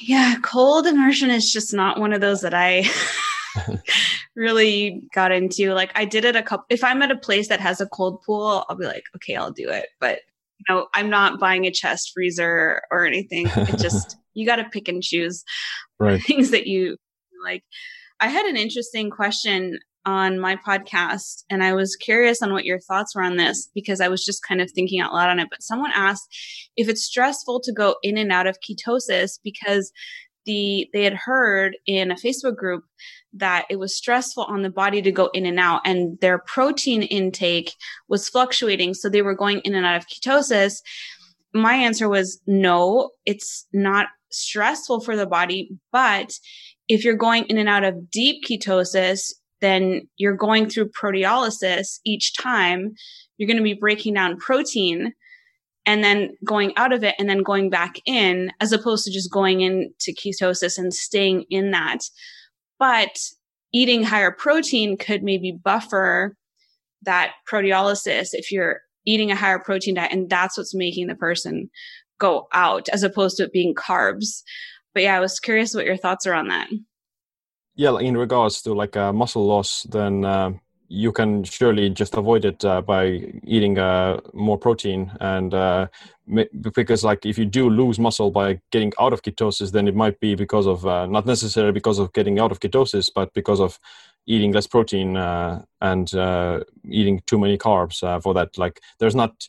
[0.01, 2.89] yeah, cold immersion is just not one of those that I
[4.35, 5.73] really got into.
[5.73, 8.21] Like I did it a couple if I'm at a place that has a cold
[8.23, 9.87] pool, I'll be like, okay, I'll do it.
[9.99, 10.19] But
[10.59, 13.47] you know, I'm not buying a chest freezer or anything.
[13.55, 15.43] It just you got to pick and choose
[15.99, 16.21] right.
[16.25, 16.97] things that you
[17.43, 17.63] like.
[18.19, 22.79] I had an interesting question on my podcast and I was curious on what your
[22.79, 25.47] thoughts were on this because I was just kind of thinking out loud on it.
[25.49, 26.27] But someone asked
[26.75, 29.91] if it's stressful to go in and out of ketosis because
[30.45, 32.83] the they had heard in a Facebook group
[33.33, 37.03] that it was stressful on the body to go in and out and their protein
[37.03, 37.75] intake
[38.07, 40.81] was fluctuating so they were going in and out of ketosis
[41.53, 46.33] my answer was no it's not stressful for the body but
[46.87, 52.35] if you're going in and out of deep ketosis then you're going through proteolysis each
[52.35, 52.93] time.
[53.37, 55.13] You're going to be breaking down protein
[55.85, 59.31] and then going out of it and then going back in as opposed to just
[59.31, 61.99] going into ketosis and staying in that.
[62.77, 63.19] But
[63.73, 66.35] eating higher protein could maybe buffer
[67.03, 71.69] that proteolysis if you're eating a higher protein diet and that's what's making the person
[72.19, 74.43] go out as opposed to it being carbs.
[74.93, 76.67] But yeah i was curious what your thoughts are on that
[77.75, 80.51] yeah in regards to like uh, muscle loss then uh,
[80.93, 83.05] you can surely just avoid it uh, by
[83.45, 85.09] eating uh, more protein.
[85.21, 85.87] And uh,
[86.59, 90.19] because like if you do lose muscle by getting out of ketosis then it might
[90.19, 93.79] be because of uh, not necessarily because of getting out of ketosis but because of
[94.25, 96.13] eating less protein and
[96.89, 98.57] eating too many carbs for that.
[98.57, 99.47] Like there's not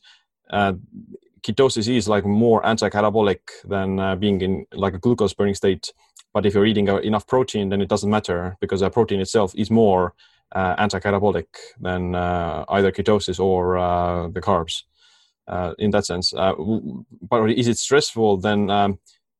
[1.42, 5.92] ketosis is like more anti-catabolic than being in like a glucose burning state
[6.34, 9.70] but if you're eating enough protein then it doesn't matter because the protein itself is
[9.70, 10.14] more
[10.54, 11.46] uh, anti-catabolic
[11.80, 14.82] than uh, either ketosis or uh, the carbs
[15.48, 16.32] uh, in that sense.
[16.34, 16.52] Uh,
[17.28, 18.38] but is it stressful?
[18.38, 18.98] Then um,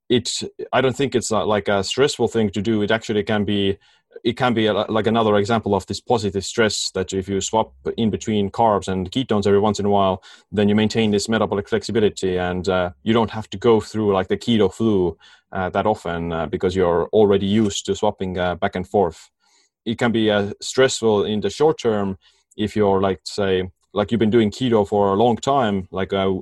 [0.08, 0.42] it.
[0.72, 2.82] I don't think it's uh, like a stressful thing to do.
[2.82, 3.78] It actually can be.
[4.24, 7.72] It can be a, like another example of this positive stress that if you swap
[7.96, 11.68] in between carbs and ketones every once in a while, then you maintain this metabolic
[11.68, 15.16] flexibility and uh, you don't have to go through like the keto flu
[15.50, 19.28] uh, that often uh, because you're already used to swapping back and forth.
[19.84, 22.18] It can be uh, stressful in the short term
[22.56, 26.32] if you're like say like you've been doing keto for a long time like uh,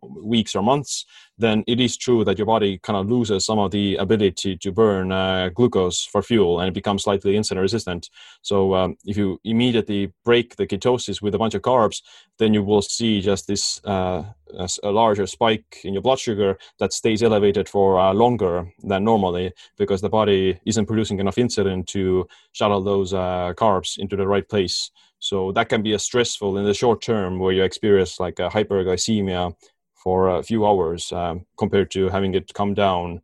[0.00, 1.04] weeks or months
[1.38, 4.72] then it is true that your body kind of loses some of the ability to
[4.72, 8.08] burn uh, glucose for fuel and it becomes slightly insulin resistant.
[8.42, 12.02] So um, if you immediately break the ketosis with a bunch of carbs
[12.38, 14.24] then you will see just this uh,
[14.58, 19.04] a, a, larger spike in your blood sugar that stays elevated for uh, longer than
[19.04, 24.26] normally because the body isn't producing enough insulin to shuttle those uh, carbs into the
[24.26, 28.20] right place so that can be a stressful in the short term where you experience
[28.20, 29.54] like a hyperglycemia
[29.94, 33.20] for a few hours um, compared to having it come down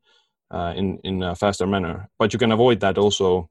[0.51, 2.09] uh, in in a faster manner.
[2.18, 3.49] But you can avoid that also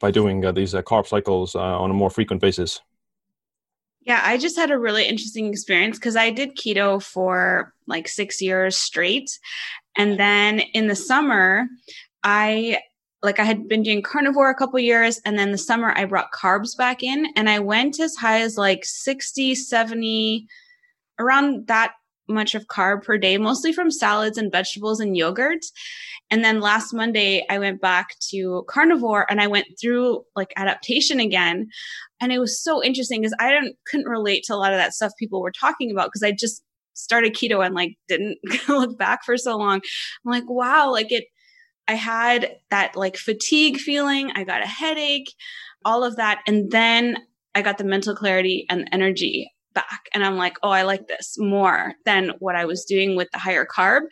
[0.00, 2.80] by doing uh, these uh, carb cycles uh, on a more frequent basis.
[4.02, 8.40] Yeah, I just had a really interesting experience because I did keto for like six
[8.40, 9.38] years straight.
[9.96, 11.66] And then in the summer,
[12.22, 12.80] I
[13.22, 16.32] like I had been doing carnivore a couple years and then the summer I brought
[16.32, 20.46] carbs back in and I went as high as like 60, 70
[21.18, 21.92] around that
[22.28, 25.64] much of carb per day, mostly from salads and vegetables and yogurt.
[26.30, 31.18] And then last Monday, I went back to carnivore and I went through like adaptation
[31.20, 31.68] again.
[32.20, 34.94] And it was so interesting because I didn't couldn't relate to a lot of that
[34.94, 36.62] stuff people were talking about because I just
[36.94, 39.80] started keto and like didn't look back for so long.
[40.24, 41.24] I'm like, wow, like it
[41.90, 45.34] I had that like fatigue feeling, I got a headache,
[45.84, 46.40] all of that.
[46.46, 47.16] And then
[47.56, 50.02] I got the mental clarity and energy back.
[50.14, 53.40] And I'm like, oh, I like this more than what I was doing with the
[53.40, 54.02] higher carb.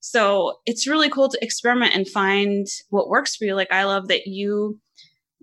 [0.00, 3.54] So it's really cool to experiment and find what works for you.
[3.54, 4.80] Like, I love that you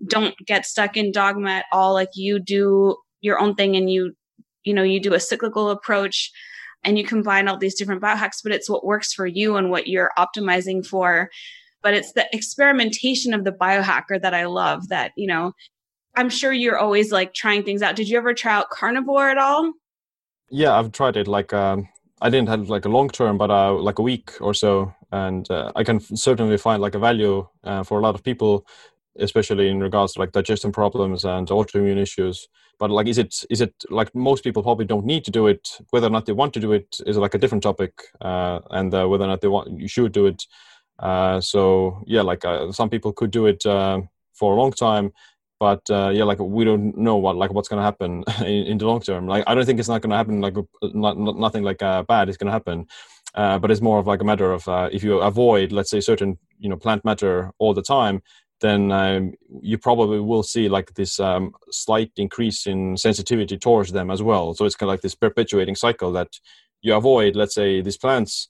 [0.06, 1.94] don't get stuck in dogma at all.
[1.94, 4.12] Like, you do your own thing and you,
[4.62, 6.32] you know, you do a cyclical approach
[6.84, 9.86] and you combine all these different biohacks, but it's what works for you and what
[9.86, 11.30] you're optimizing for.
[11.82, 15.52] But it's the experimentation of the biohacker that I love that, you know,
[16.16, 17.94] I'm sure you're always like trying things out.
[17.94, 19.72] Did you ever try out carnivore at all?
[20.50, 21.28] Yeah, I've tried it.
[21.28, 21.88] Like um,
[22.20, 25.48] I didn't have like a long term, but uh, like a week or so, and
[25.50, 28.66] uh, I can certainly find like a value uh, for a lot of people,
[29.18, 32.48] especially in regards to like digestion problems and autoimmune issues.
[32.78, 35.78] But like, is it is it like most people probably don't need to do it?
[35.90, 38.92] Whether or not they want to do it is like a different topic, uh, and
[38.92, 40.46] uh, whether or not they want you should do it.
[40.98, 42.42] Uh, so yeah, like
[42.72, 45.12] some people could do it for a long time
[45.60, 48.86] but uh, yeah, like we don't know what like what's gonna happen in, in the
[48.86, 49.26] long term.
[49.26, 50.40] Like I don't think it's not gonna happen.
[50.40, 52.86] Like not, not nothing like uh, bad is gonna happen.
[53.34, 56.00] Uh, but it's more of like a matter of uh, if you avoid, let's say,
[56.00, 58.22] certain you know plant matter all the time,
[58.60, 64.10] then um, you probably will see like this um, slight increase in sensitivity towards them
[64.10, 64.54] as well.
[64.54, 66.28] So it's kind of like this perpetuating cycle that
[66.82, 68.48] you avoid, let's say, these plants,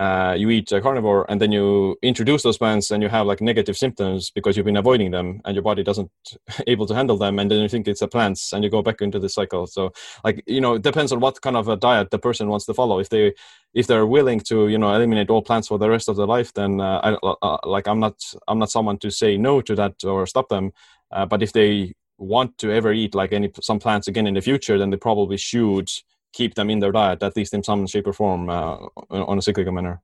[0.00, 3.42] uh, you eat a carnivore and then you introduce those plants and you have like
[3.42, 6.10] negative symptoms because you've been avoiding them and your body doesn't
[6.66, 9.02] able to handle them and then you think it's a plants and you go back
[9.02, 9.66] into the cycle.
[9.66, 9.92] So
[10.24, 12.72] like you know it depends on what kind of a diet the person wants to
[12.72, 12.98] follow.
[12.98, 13.34] If they
[13.74, 16.54] if they're willing to you know eliminate all plants for the rest of their life
[16.54, 18.16] then uh, I, uh, uh like i'm not
[18.48, 20.72] i'm not someone to say no to that or stop them.
[21.12, 24.40] Uh, but if they want to ever eat like any some plants again in the
[24.40, 25.90] future then they probably should
[26.32, 28.76] keep them in their diet, at least in some shape or form, uh,
[29.10, 30.00] on a cyclical manner.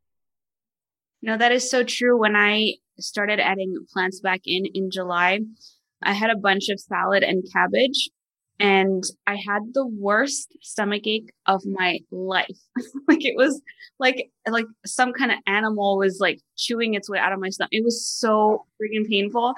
[1.22, 2.18] No, that is so true.
[2.18, 5.40] When I started adding plants back in in July,
[6.02, 8.10] I had a bunch of salad and cabbage,
[8.60, 12.58] and I had the worst stomach ache of my life.
[13.08, 13.60] like it was
[13.98, 17.70] like like some kind of animal was like chewing its way out of my stomach.
[17.72, 19.54] It was so freaking painful,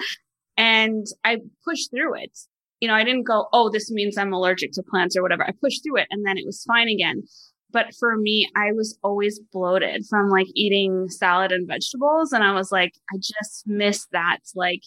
[0.57, 2.39] and I pushed through it
[2.81, 5.45] you know, I didn't go, oh, this means I'm allergic to plants or whatever.
[5.45, 7.23] I pushed through it and then it was fine again.
[7.71, 12.33] But for me, I was always bloated from like eating salad and vegetables.
[12.33, 14.83] And I was like, I just miss that like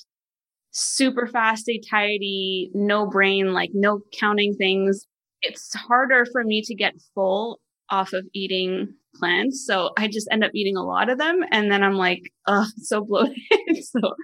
[0.71, 5.05] super fasty, tidy, no brain, like no counting things.
[5.41, 9.65] It's harder for me to get full off of eating plants.
[9.67, 11.41] So I just end up eating a lot of them.
[11.51, 13.37] And then I'm like, oh, so bloated.
[13.81, 14.15] so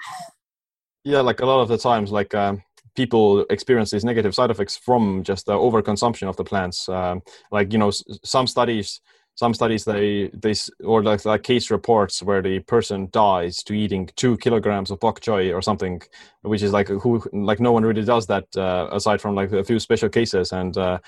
[1.03, 2.63] yeah, like a lot of the times, like um,
[2.97, 6.89] people experience these negative side effects from just the overconsumption of the plants.
[6.89, 7.21] Um,
[7.51, 7.91] like you know,
[8.23, 8.99] some studies,
[9.35, 14.09] some studies they they or like, like case reports where the person dies to eating
[14.15, 16.01] two kilograms of bok choy or something,
[16.41, 19.63] which is like who like no one really does that uh, aside from like a
[19.63, 20.77] few special cases and.
[20.77, 20.99] Uh,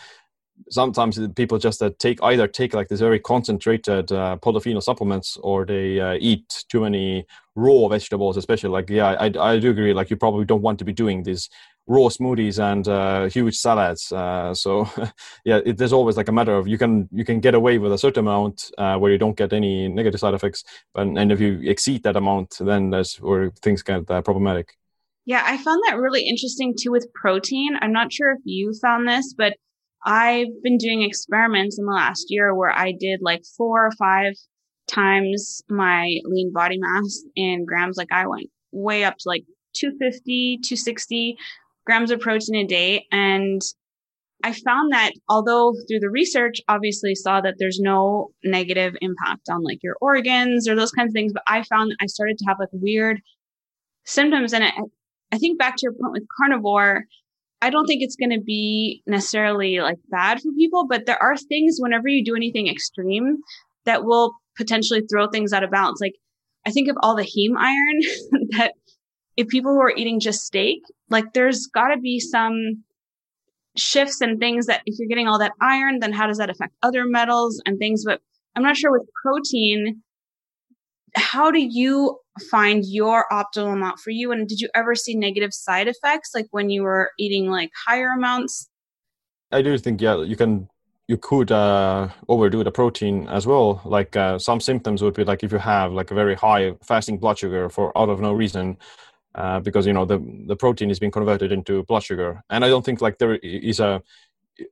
[0.69, 5.65] sometimes people just uh, take either take like this very concentrated uh, polyphenol supplements or
[5.65, 7.25] they uh, eat too many
[7.55, 10.85] raw vegetables especially like yeah I, I do agree like you probably don't want to
[10.85, 11.49] be doing these
[11.89, 14.11] raw smoothies and uh, huge salads.
[14.11, 14.87] Uh, so
[15.43, 17.91] yeah, it, there's always like a matter of you can you can get away with
[17.91, 20.63] a certain amount uh, where you don't get any negative side effects,
[20.93, 24.77] but and if you exceed that amount, then that's where things get uh, problematic.
[25.25, 27.77] Yeah, I found that really interesting too with protein.
[27.81, 29.53] I'm not sure if you found this, but
[30.05, 34.33] I've been doing experiments in the last year where I did like four or five
[34.87, 37.97] times my lean body mass in grams.
[37.97, 39.43] Like I went way up to like
[39.75, 41.37] 250, 260
[41.89, 43.07] grams of protein a day.
[43.11, 43.59] And
[44.43, 49.63] I found that although through the research, obviously saw that there's no negative impact on
[49.63, 52.45] like your organs or those kinds of things, but I found that I started to
[52.45, 53.21] have like weird
[54.05, 54.53] symptoms.
[54.53, 54.71] And I,
[55.31, 57.05] I think back to your point with carnivore,
[57.59, 61.35] I don't think it's going to be necessarily like bad for people, but there are
[61.35, 63.37] things whenever you do anything extreme
[63.85, 65.99] that will potentially throw things out of balance.
[65.99, 66.13] Like
[66.67, 68.73] I think of all the heme iron that
[69.35, 72.83] if people who are eating just steak, like there's got to be some
[73.77, 76.73] shifts and things that if you're getting all that iron, then how does that affect
[76.83, 78.03] other metals and things?
[78.05, 78.21] But
[78.55, 80.01] I'm not sure with protein,
[81.15, 82.19] how do you
[82.51, 84.31] find your optimal amount for you?
[84.31, 88.11] And did you ever see negative side effects like when you were eating like higher
[88.11, 88.69] amounts?
[89.51, 90.69] I do think, yeah, you can
[91.07, 93.81] you could uh, overdo the protein as well.
[93.83, 97.17] Like uh, some symptoms would be like if you have like a very high fasting
[97.17, 98.77] blood sugar for out of no reason,
[99.39, 102.43] uh, because you know the the protein is being converted into blood sugar.
[102.49, 104.01] And i don't think like there is a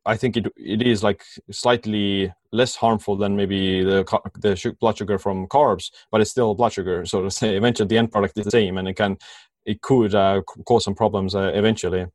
[0.05, 4.03] i think it it is like slightly less harmful than maybe the
[4.39, 7.05] the blood sugar from carbs but it's still blood sugar.
[7.05, 9.17] So to say eventually the end product is the same and it can
[9.65, 12.05] it could uh, cause some problems uh, eventually.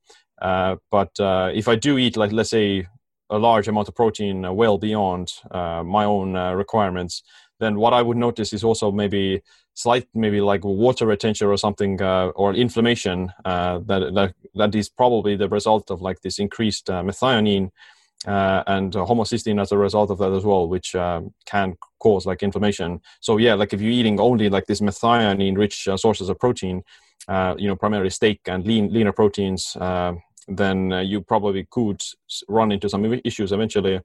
[0.40, 2.86] Uh, but uh, if i do eat like let's say
[3.30, 5.32] a large amount of protein uh, well beyond
[5.96, 6.34] my own
[6.64, 7.22] requirements
[7.60, 9.40] then what i would notice is also maybe
[9.74, 14.88] slight maybe like water retention or something uh, or inflammation uh, that, that that is
[14.88, 17.70] probably the result of like this increased uh, methionine
[18.26, 22.42] uh, and homocysteine as a result of that as well which um, can cause like
[22.42, 23.00] inflammation.
[23.20, 26.82] So yeah like if you're eating only like this methionine rich uh, sources of protein
[27.28, 29.76] uh, you know primarily steak and lean leaner proteins
[30.48, 32.02] then you probably could
[32.48, 34.00] run into some issues eventually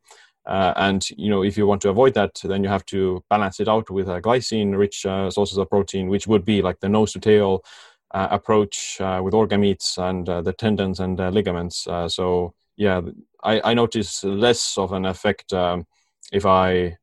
[0.47, 3.59] uh, and you know, if you want to avoid that, then you have to balance
[3.59, 7.63] it out with a glycine-rich uh, sources of protein, which would be like the nose-to-tail
[8.11, 11.85] uh, approach uh, with organ meats and uh, the tendons and uh, ligaments.
[12.07, 13.01] so yeah,
[13.43, 15.85] I, I, notice less of an effect um,
[16.31, 16.97] if I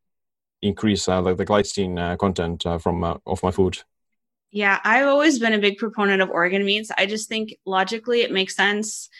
[0.62, 3.78] increase like the glycine content from of my food.
[4.50, 6.90] Yeah, I've always been a big proponent of organ meats.
[6.96, 9.10] I just think logically it makes sense.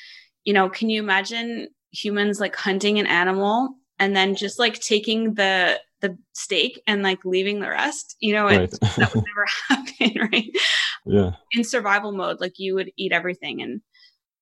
[0.45, 5.35] You know, can you imagine humans like hunting an animal and then just like taking
[5.35, 8.71] the the steak and like leaving the rest you know right.
[8.71, 10.51] that would never happen right
[11.07, 13.81] yeah in survival mode like you would eat everything and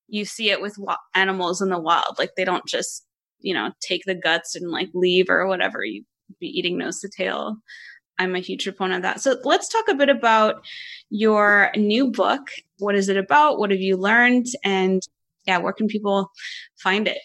[0.07, 0.77] you see it with
[1.15, 3.05] animals in the wild like they don't just
[3.39, 6.03] you know take the guts and like leave or whatever you
[6.39, 7.57] be eating nose to tail
[8.19, 9.21] I'm a huge proponent of that.
[9.21, 10.63] So let's talk a bit about
[11.09, 12.51] your new book.
[12.77, 13.57] What is it about?
[13.57, 14.47] What have you learned?
[14.63, 15.01] And
[15.45, 16.29] yeah, where can people
[16.77, 17.17] find it?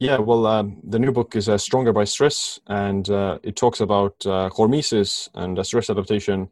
[0.00, 3.80] Yeah, well, um, the new book is uh, Stronger by Stress, and uh, it talks
[3.80, 6.50] about uh, hormesis and stress adaptation.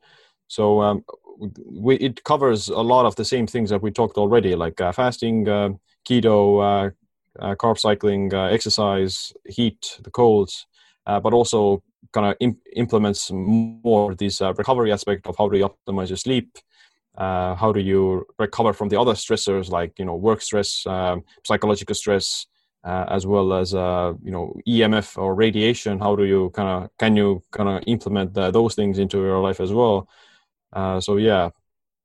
[0.49, 1.05] So um,
[1.65, 4.91] we, it covers a lot of the same things that we talked already, like uh,
[4.91, 5.71] fasting, uh,
[6.09, 6.91] keto,
[7.41, 10.67] uh, carb cycling, exercise, heat, the colds,
[11.05, 16.09] but also kind of imp- implements more this recovery aspect of how do you optimize
[16.09, 16.59] your sleep,
[17.17, 21.95] how do you recover from the other stressors like you know work stress, um, psychological
[21.95, 22.47] stress,
[22.87, 25.99] uh, as well as uh, you know EMF or radiation.
[25.99, 29.41] How do you kind of can you kind of implement the, those things into your
[29.41, 30.09] life as well?
[30.73, 31.51] Uh, so yeah,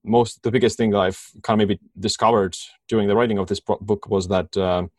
[0.04, 2.58] most the biggest thing that I've kind of maybe discovered
[2.88, 4.58] during the writing of this book was that.
[4.58, 4.92] Um,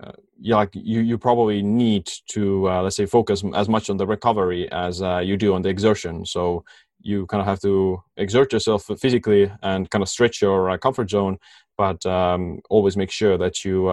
[0.00, 3.98] uh, yeah, like you, you probably need to uh, let's say focus as much on
[3.98, 6.24] the recovery as uh, you do on the exertion.
[6.24, 6.64] So
[7.02, 11.36] you kind of have to exert yourself physically and kind of stretch your comfort zone,
[11.76, 13.90] but um, always make sure that you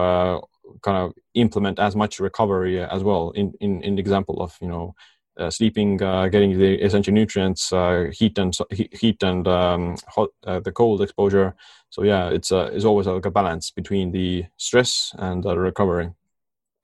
[0.82, 4.68] kind of implement as much recovery as well in in, in the example of you
[4.68, 4.94] know
[5.40, 10.60] uh, sleeping, uh, getting the essential nutrients, uh, heat and heat and um, hot, uh,
[10.60, 11.54] the cold exposure.
[11.88, 16.10] So yeah, it's a, it's always like a balance between the stress and the recovery.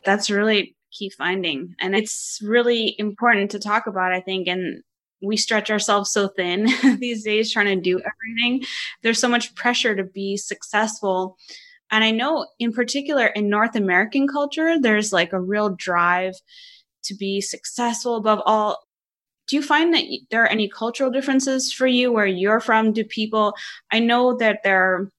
[0.05, 4.13] That's really key finding, and it's really important to talk about.
[4.13, 4.83] I think, and
[5.23, 6.67] we stretch ourselves so thin
[6.99, 8.65] these days trying to do everything.
[9.03, 11.37] There's so much pressure to be successful
[11.91, 16.35] and I know in particular in North American culture, there's like a real drive
[17.05, 18.79] to be successful above all.
[19.49, 22.93] Do you find that there are any cultural differences for you where you're from?
[22.93, 23.55] Do people,
[23.93, 25.11] I know that there are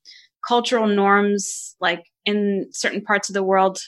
[0.45, 3.79] cultural norms like in certain parts of the world.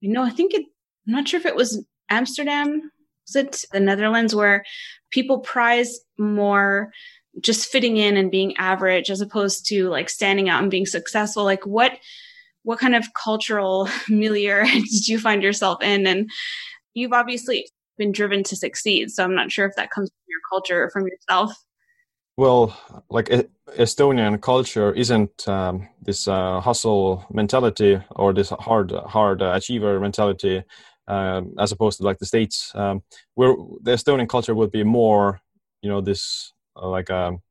[0.00, 0.64] You know, I think it,
[1.06, 2.90] I'm not sure if it was Amsterdam,
[3.26, 4.64] was it the Netherlands, where
[5.10, 6.92] people prize more
[7.40, 11.44] just fitting in and being average as opposed to like standing out and being successful?
[11.44, 11.92] Like what
[12.62, 16.06] what kind of cultural milieu did you find yourself in?
[16.06, 16.30] And
[16.94, 17.68] you've obviously
[17.98, 20.90] been driven to succeed so i'm not sure if that comes from your culture or
[20.90, 21.52] from yourself.
[22.36, 22.78] Well
[23.10, 23.26] like
[23.76, 30.62] estonian culture isn't um, this uh, hustle mentality or this hard hard uh, achiever mentality
[31.08, 32.72] um, as opposed to like the states.
[32.74, 33.02] Um,
[33.34, 35.40] where the estonian culture would be more
[35.82, 36.52] you know this
[36.82, 37.42] like a um,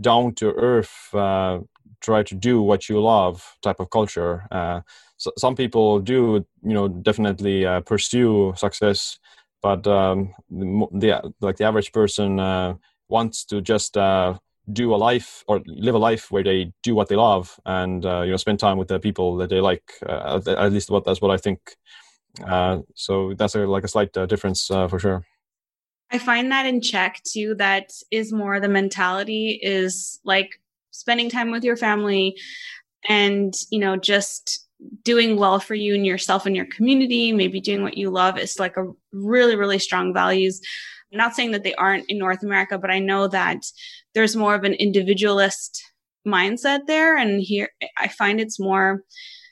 [0.00, 1.60] down to earth uh,
[2.00, 4.46] try to do what you love type of culture.
[4.50, 4.80] Uh,
[5.16, 9.18] so some people do you know definitely uh, pursue success
[9.62, 12.74] but um, the, like the average person uh,
[13.08, 14.36] wants to just uh,
[14.72, 18.30] do a life or live a life where they do what they love and you
[18.32, 21.36] know spend time with the people that they like at least what that's what i
[21.36, 21.60] think.
[22.94, 25.24] So that's a, like a slight difference for sure
[26.12, 30.50] I find that in Czech too, that is more the mentality is like
[30.90, 32.36] spending time with your family
[33.08, 34.66] and, you know, just
[35.04, 38.58] doing well for you and yourself and your community, maybe doing what you love is
[38.58, 40.60] like a really, really strong values.
[41.12, 43.64] I'm not saying that they aren't in North America, but I know that
[44.14, 45.82] there's more of an individualist
[46.26, 47.16] mindset there.
[47.16, 49.02] And here I find it's more,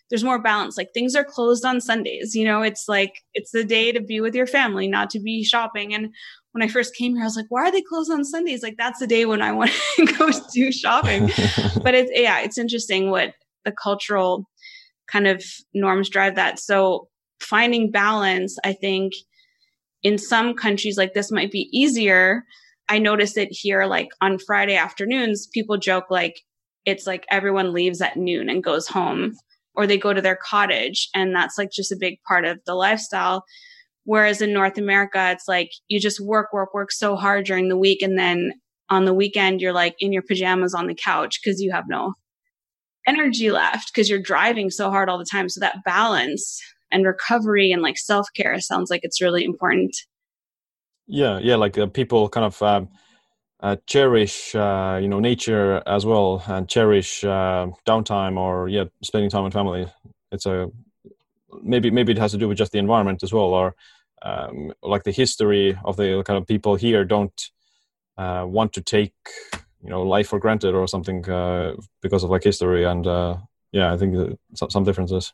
[0.08, 0.76] there's more balance.
[0.76, 2.34] Like things are closed on Sundays.
[2.34, 5.44] You know, it's like it's the day to be with your family, not to be
[5.44, 5.94] shopping.
[5.94, 6.12] And
[6.52, 8.62] when I first came here, I was like, why are they closed on Sundays?
[8.62, 11.26] Like that's the day when I want to go do shopping.
[11.82, 13.34] but it's yeah, it's interesting what
[13.64, 14.48] the cultural
[15.10, 15.44] kind of
[15.74, 16.58] norms drive that.
[16.58, 17.08] So
[17.40, 19.12] finding balance, I think
[20.02, 22.44] in some countries like this might be easier.
[22.88, 26.40] I notice it here like on Friday afternoons, people joke like
[26.86, 29.34] it's like everyone leaves at noon and goes home
[29.74, 32.74] or they go to their cottage and that's like just a big part of the
[32.74, 33.44] lifestyle
[34.04, 37.78] whereas in north america it's like you just work work work so hard during the
[37.78, 38.52] week and then
[38.88, 42.14] on the weekend you're like in your pajamas on the couch because you have no
[43.06, 45.48] energy left because you're driving so hard all the time.
[45.48, 49.96] So that balance and recovery and like self-care sounds like it's really important.
[51.06, 52.88] Yeah yeah like uh, people kind of um,
[53.60, 59.30] uh, cherish uh, you know nature as well and cherish uh, downtime or yeah spending
[59.30, 59.86] time with family.
[60.32, 60.68] It's a
[61.62, 63.74] maybe maybe it has to do with just the environment as well or
[64.22, 67.50] um, like the history of the kind of people here don't
[68.18, 69.14] uh, want to take
[69.82, 73.36] you know life for granted or something uh, because of like history and uh,
[73.72, 75.32] yeah i think some differences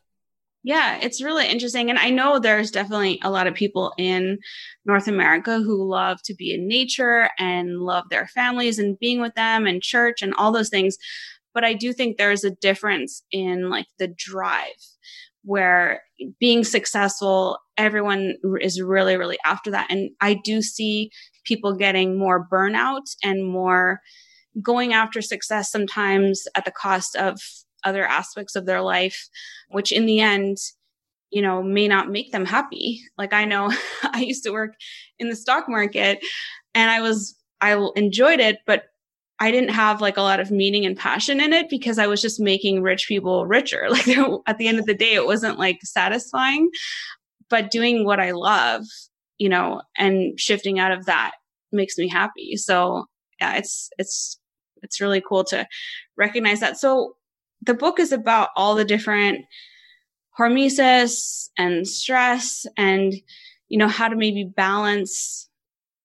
[0.63, 1.89] yeah, it's really interesting.
[1.89, 4.39] And I know there's definitely a lot of people in
[4.85, 9.33] North America who love to be in nature and love their families and being with
[9.35, 10.97] them and church and all those things.
[11.53, 14.75] But I do think there's a difference in like the drive
[15.45, 16.03] where
[16.39, 19.87] being successful, everyone is really, really after that.
[19.89, 21.11] And I do see
[21.45, 24.01] people getting more burnout and more
[24.61, 27.39] going after success sometimes at the cost of
[27.83, 29.29] other aspects of their life,
[29.69, 30.57] which in the end,
[31.29, 33.01] you know, may not make them happy.
[33.17, 33.71] Like I know
[34.03, 34.75] I used to work
[35.19, 36.19] in the stock market
[36.73, 38.85] and I was, I enjoyed it, but
[39.39, 42.21] I didn't have like a lot of meaning and passion in it because I was
[42.21, 43.87] just making rich people richer.
[43.89, 44.07] Like
[44.47, 46.69] at the end of the day, it wasn't like satisfying,
[47.49, 48.83] but doing what I love,
[49.37, 51.31] you know, and shifting out of that
[51.71, 52.55] makes me happy.
[52.55, 53.05] So
[53.39, 54.39] yeah, it's, it's,
[54.81, 55.67] it's really cool to
[56.17, 56.77] recognize that.
[56.77, 57.15] So
[57.61, 59.45] the book is about all the different
[60.39, 63.13] hormesis and stress and,
[63.69, 65.49] you know, how to maybe balance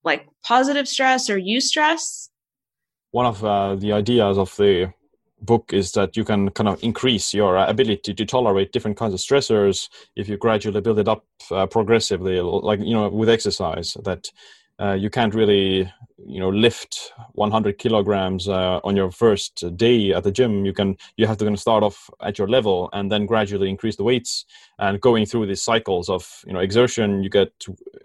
[0.04, 2.28] like positive stress or eustress
[3.12, 4.92] one of uh, the ideas of the
[5.40, 9.20] book is that you can kind of increase your ability to tolerate different kinds of
[9.20, 14.30] stressors if you gradually build it up uh, progressively like you know with exercise that
[14.82, 15.90] uh, you can't really
[16.24, 20.64] you know lift 100 kilograms uh, on your first day at the gym.
[20.64, 23.68] You can you have to kind of start off at your level and then gradually
[23.68, 24.44] increase the weights.
[24.78, 27.52] And going through these cycles of you know exertion you get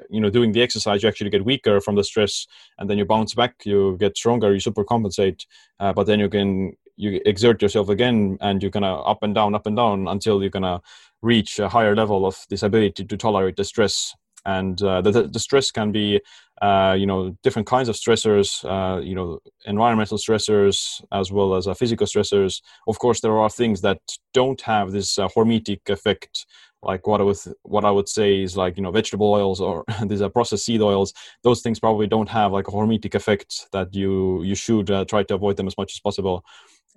[0.09, 2.45] you know doing the exercise you actually get weaker from the stress
[2.77, 5.45] and then you bounce back you get stronger you super compensate
[5.79, 9.55] uh, but then you can you exert yourself again and you're gonna up and down
[9.55, 10.81] up and down until you're gonna
[11.21, 14.13] reach a higher level of this ability to tolerate the stress
[14.47, 16.19] and uh, the, the stress can be
[16.61, 21.67] uh, you know different kinds of stressors uh, you know environmental stressors as well as
[21.67, 23.99] uh, physical stressors of course there are things that
[24.33, 26.47] don't have this uh, hormetic effect
[26.81, 29.83] like what I would what I would say is like you know vegetable oils or
[30.05, 31.13] these are processed seed oils.
[31.43, 35.23] Those things probably don't have like a hormetic effect that you you should uh, try
[35.23, 36.45] to avoid them as much as possible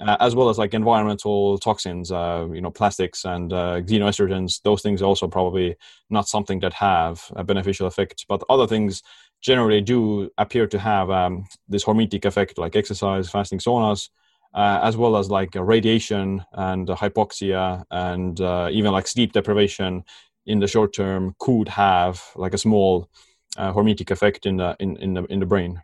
[0.00, 4.62] uh, as well as like environmental toxins, uh, you know, plastics and uh, xenoestrogens.
[4.62, 5.76] Those things also probably
[6.08, 8.24] not something that have a beneficial effect.
[8.28, 9.02] But other things
[9.42, 14.08] generally do appear to have um, this hormetic effect, like exercise, fasting, saunas,
[14.54, 20.02] uh, as well as like radiation and hypoxia and uh, even like sleep deprivation
[20.46, 23.08] in the short term could have like a small
[23.56, 25.82] uh, hormetic effect in the in, in the in the brain.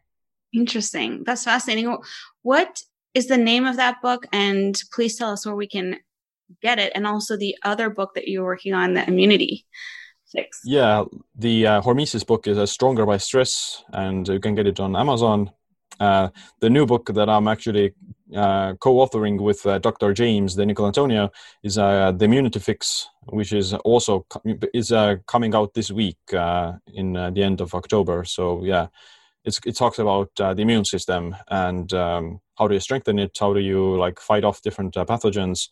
[0.52, 1.22] Interesting.
[1.24, 1.96] That's fascinating.
[2.42, 2.82] What
[3.16, 4.26] is the name of that book?
[4.32, 5.96] And please tell us where we can
[6.60, 6.92] get it.
[6.94, 9.64] And also the other book that you're working on, the immunity
[10.30, 10.60] fix.
[10.64, 11.04] Yeah,
[11.34, 14.94] the uh, Hormesis book is uh, Stronger by Stress, and you can get it on
[14.94, 15.50] Amazon.
[15.98, 16.28] Uh,
[16.60, 17.94] the new book that I'm actually
[18.34, 20.12] uh, co-authoring with uh, Dr.
[20.12, 21.30] James DiNicolantonio
[21.62, 24.26] is uh, the Immunity Fix, which is also
[24.74, 24.92] is
[25.26, 26.18] coming out this week
[26.92, 28.24] in the end of October.
[28.24, 28.88] So yeah,
[29.46, 33.36] it talks about uh, the immune system and um, how do you strengthen it?
[33.38, 35.68] How do you like fight off different uh, pathogens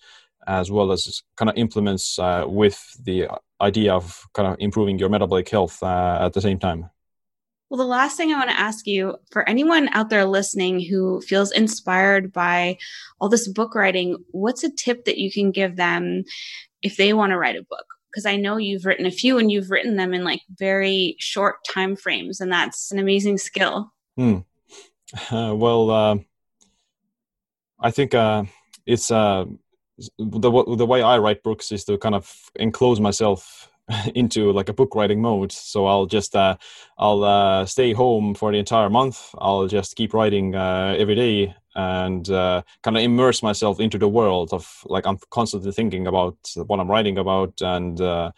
[0.47, 3.29] as well as kind of implements uh, with the
[3.61, 6.91] idea of kind of improving your metabolic health uh, at the same time?
[7.70, 11.20] Well the last thing i want to ask you for anyone out there listening who
[11.22, 12.77] feels inspired by
[13.18, 16.22] all this book writing what's a tip that you can give them
[16.83, 19.51] if they want to write a book because I know you've written a few and
[19.51, 23.93] you've written them in like very short time frames, and that's an amazing skill.
[24.17, 24.39] Hmm.
[25.31, 26.19] Uh, well, uh,
[27.81, 28.45] I think uh,
[28.87, 29.47] it's uh,
[30.19, 33.69] the the way I write books is to kind of enclose myself
[34.15, 35.51] into like a book writing mode.
[35.51, 36.57] So I'll just uh,
[36.97, 39.35] I'll uh, stay home for the entire month.
[39.39, 44.53] I'll just keep writing every day and uh, kind of immerse myself into the world
[44.53, 48.33] of like I'm constantly thinking about what I'm writing about and uh,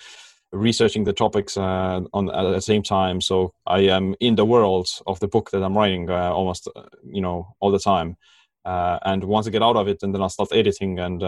[0.53, 3.21] researching the topics uh, on at the same time.
[3.21, 6.83] So I am in the world of the book that I'm writing uh, almost uh,
[7.05, 8.17] you know all the time.
[8.65, 11.23] Uh, and once I get out of it, and then I'll start editing and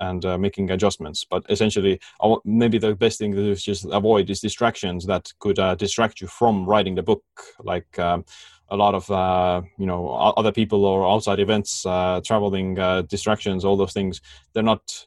[0.00, 1.24] and uh, making adjustments.
[1.28, 2.00] But essentially,
[2.44, 6.20] maybe the best thing to do is just avoid these distractions that could uh, distract
[6.20, 7.24] you from writing the book,
[7.60, 8.24] like um,
[8.68, 13.64] a lot of uh, you know other people or outside events, uh, traveling uh, distractions,
[13.64, 14.20] all those things.
[14.52, 15.06] They're not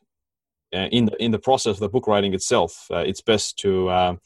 [0.73, 2.87] uh, in the in the process of the book writing itself.
[2.91, 4.17] it's best to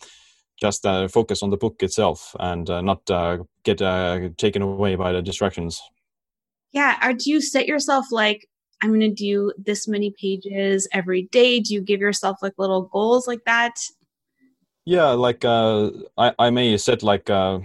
[0.59, 3.05] just focus on the book itself and not
[3.63, 3.79] get
[4.37, 5.81] taken away by the distractions.
[6.71, 8.47] Yeah, or do you set yourself like
[8.81, 11.59] I'm going to do this many pages every day?
[11.59, 13.75] Do you give yourself like little goals like that?
[14.85, 17.59] Yeah, like uh, I, I may set like uh,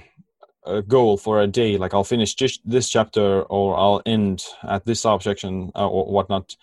[0.66, 4.84] a goal for a day, like I'll finish just this chapter or I'll end at
[4.84, 6.56] this subsection uh, or whatnot.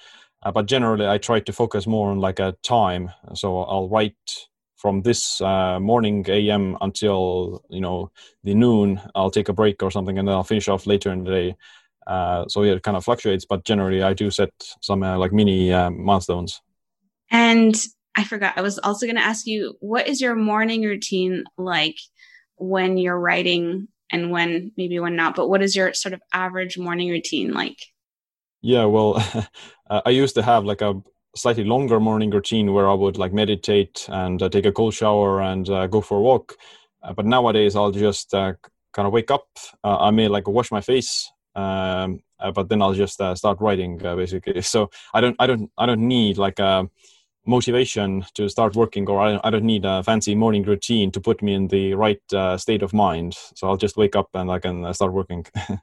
[0.44, 3.12] Uh, but generally, I try to focus more on like a time.
[3.34, 4.16] So I'll write
[4.76, 8.12] from this uh, morning AM until you know
[8.44, 9.02] the noon.
[9.16, 11.56] I'll take a break or something, and then I'll finish off later in the day.
[12.06, 14.52] Uh, so yeah, it kind of fluctuates, but generally I do set
[14.82, 16.62] some uh, like mini uh, milestones.
[17.32, 17.76] And
[18.16, 21.96] I forgot, I was also going to ask you, what is your morning routine like
[22.58, 25.36] when you're writing and when maybe when not.
[25.36, 27.80] But what is your sort of average morning routine like?
[28.62, 29.22] Yeah, well,
[29.90, 31.02] I used to have like a
[31.36, 35.42] slightly longer morning routine where I would like meditate and uh, take a cold shower
[35.42, 36.56] and uh, go for a walk.
[37.02, 38.54] Uh, but nowadays, I'll just uh,
[38.94, 39.48] kind of wake up.
[39.84, 43.98] Uh, I may like wash my face, um, uh, but then I'll just start writing
[43.98, 44.62] basically.
[44.62, 46.88] So I don't, I don't, I don't need like a
[47.46, 51.22] motivation to start working, or I don't, I don't need a fancy morning routine to
[51.22, 53.36] put me in the right uh, state of mind.
[53.56, 55.46] So I'll just wake up and I can uh, start working.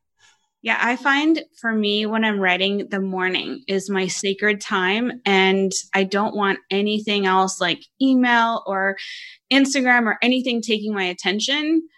[0.62, 5.22] Yeah, I find for me when I'm writing, the morning is my sacred time.
[5.24, 8.96] And I don't want anything else like email or
[9.50, 11.88] Instagram or anything taking my attention,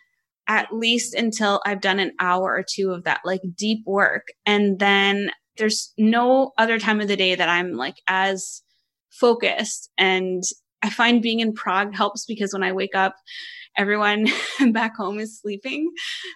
[0.46, 4.28] at least until I've done an hour or two of that like deep work.
[4.46, 8.62] And then there's no other time of the day that I'm like as
[9.12, 9.90] focused.
[9.98, 10.42] And
[10.82, 13.14] I find being in Prague helps because when I wake up,
[13.76, 14.26] everyone
[14.72, 15.90] back home is sleeping.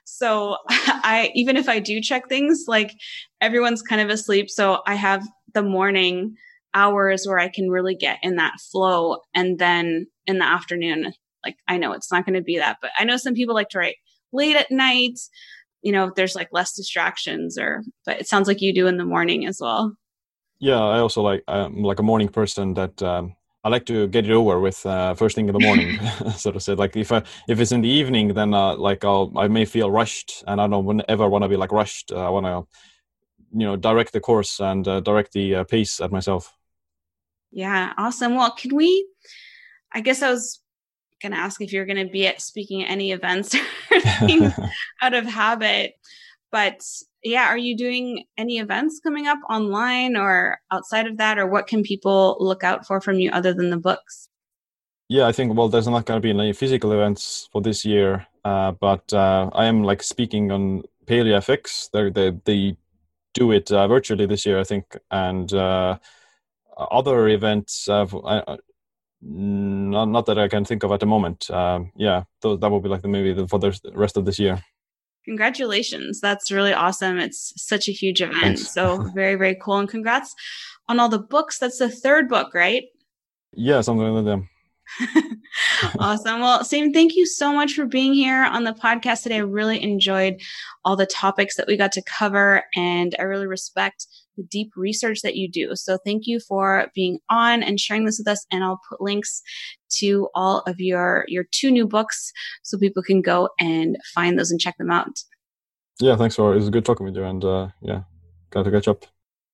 [0.04, 2.92] So I, even if I do check things, like
[3.40, 4.50] everyone's kind of asleep.
[4.50, 6.36] So I have the morning
[6.74, 9.18] hours where I can really get in that flow.
[9.34, 11.12] And then in the afternoon,
[11.44, 13.70] like I know it's not going to be that, but I know some people like
[13.70, 13.96] to write
[14.32, 15.18] late at night,
[15.82, 19.04] you know, there's like less distractions or, but it sounds like you do in the
[19.04, 19.94] morning as well.
[20.58, 24.24] Yeah, I also like I'm like a morning person that um, I like to get
[24.24, 25.98] it over with uh, first thing in the morning,
[26.36, 26.74] so to say.
[26.74, 29.90] Like if I, if it's in the evening, then uh, like I'll I may feel
[29.90, 32.12] rushed, and I don't ever want to be like rushed.
[32.12, 32.66] Uh, I want to,
[33.58, 36.54] you know, direct the course and uh, direct the uh, pace at myself.
[37.50, 38.36] Yeah, awesome.
[38.36, 39.08] Well, can we?
[39.92, 40.60] I guess I was
[41.20, 43.56] going to ask if you're going to be at speaking at any events
[45.02, 45.94] out of habit,
[46.52, 46.82] but
[47.26, 51.66] yeah, are you doing any events coming up online or outside of that, or what
[51.66, 54.28] can people look out for from you other than the books?
[55.08, 58.26] Yeah, I think well, there's not going to be any physical events for this year,
[58.44, 61.90] uh, but uh, I am like speaking on PaleoFX.
[61.92, 62.76] They they they
[63.34, 65.98] do it uh, virtually this year, I think, and uh,
[66.76, 67.88] other events.
[67.88, 68.06] Uh,
[69.22, 71.50] not, not that I can think of at the moment.
[71.50, 74.62] Um, yeah, th- that will be like the maybe for the rest of this year.
[75.26, 76.20] Congratulations.
[76.20, 77.18] That's really awesome.
[77.18, 78.40] It's such a huge event.
[78.40, 78.70] Thanks.
[78.70, 79.78] So very, very cool.
[79.78, 80.34] And congrats
[80.88, 81.58] on all the books.
[81.58, 82.84] That's the third book, right?
[83.52, 85.36] Yeah, something like that.
[85.98, 86.40] awesome.
[86.40, 89.36] Well, Sam, thank you so much for being here on the podcast today.
[89.36, 90.40] I really enjoyed
[90.84, 94.06] all the topics that we got to cover, and I really respect
[94.36, 95.74] the deep research that you do.
[95.74, 98.46] So thank you for being on and sharing this with us.
[98.50, 99.42] And I'll put links
[99.98, 102.32] to all of your your two new books
[102.62, 105.22] so people can go and find those and check them out.
[106.00, 108.02] Yeah, thanks for it was a good talking with you and uh yeah,
[108.50, 109.06] glad to catch up.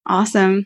[0.06, 0.64] Awesome.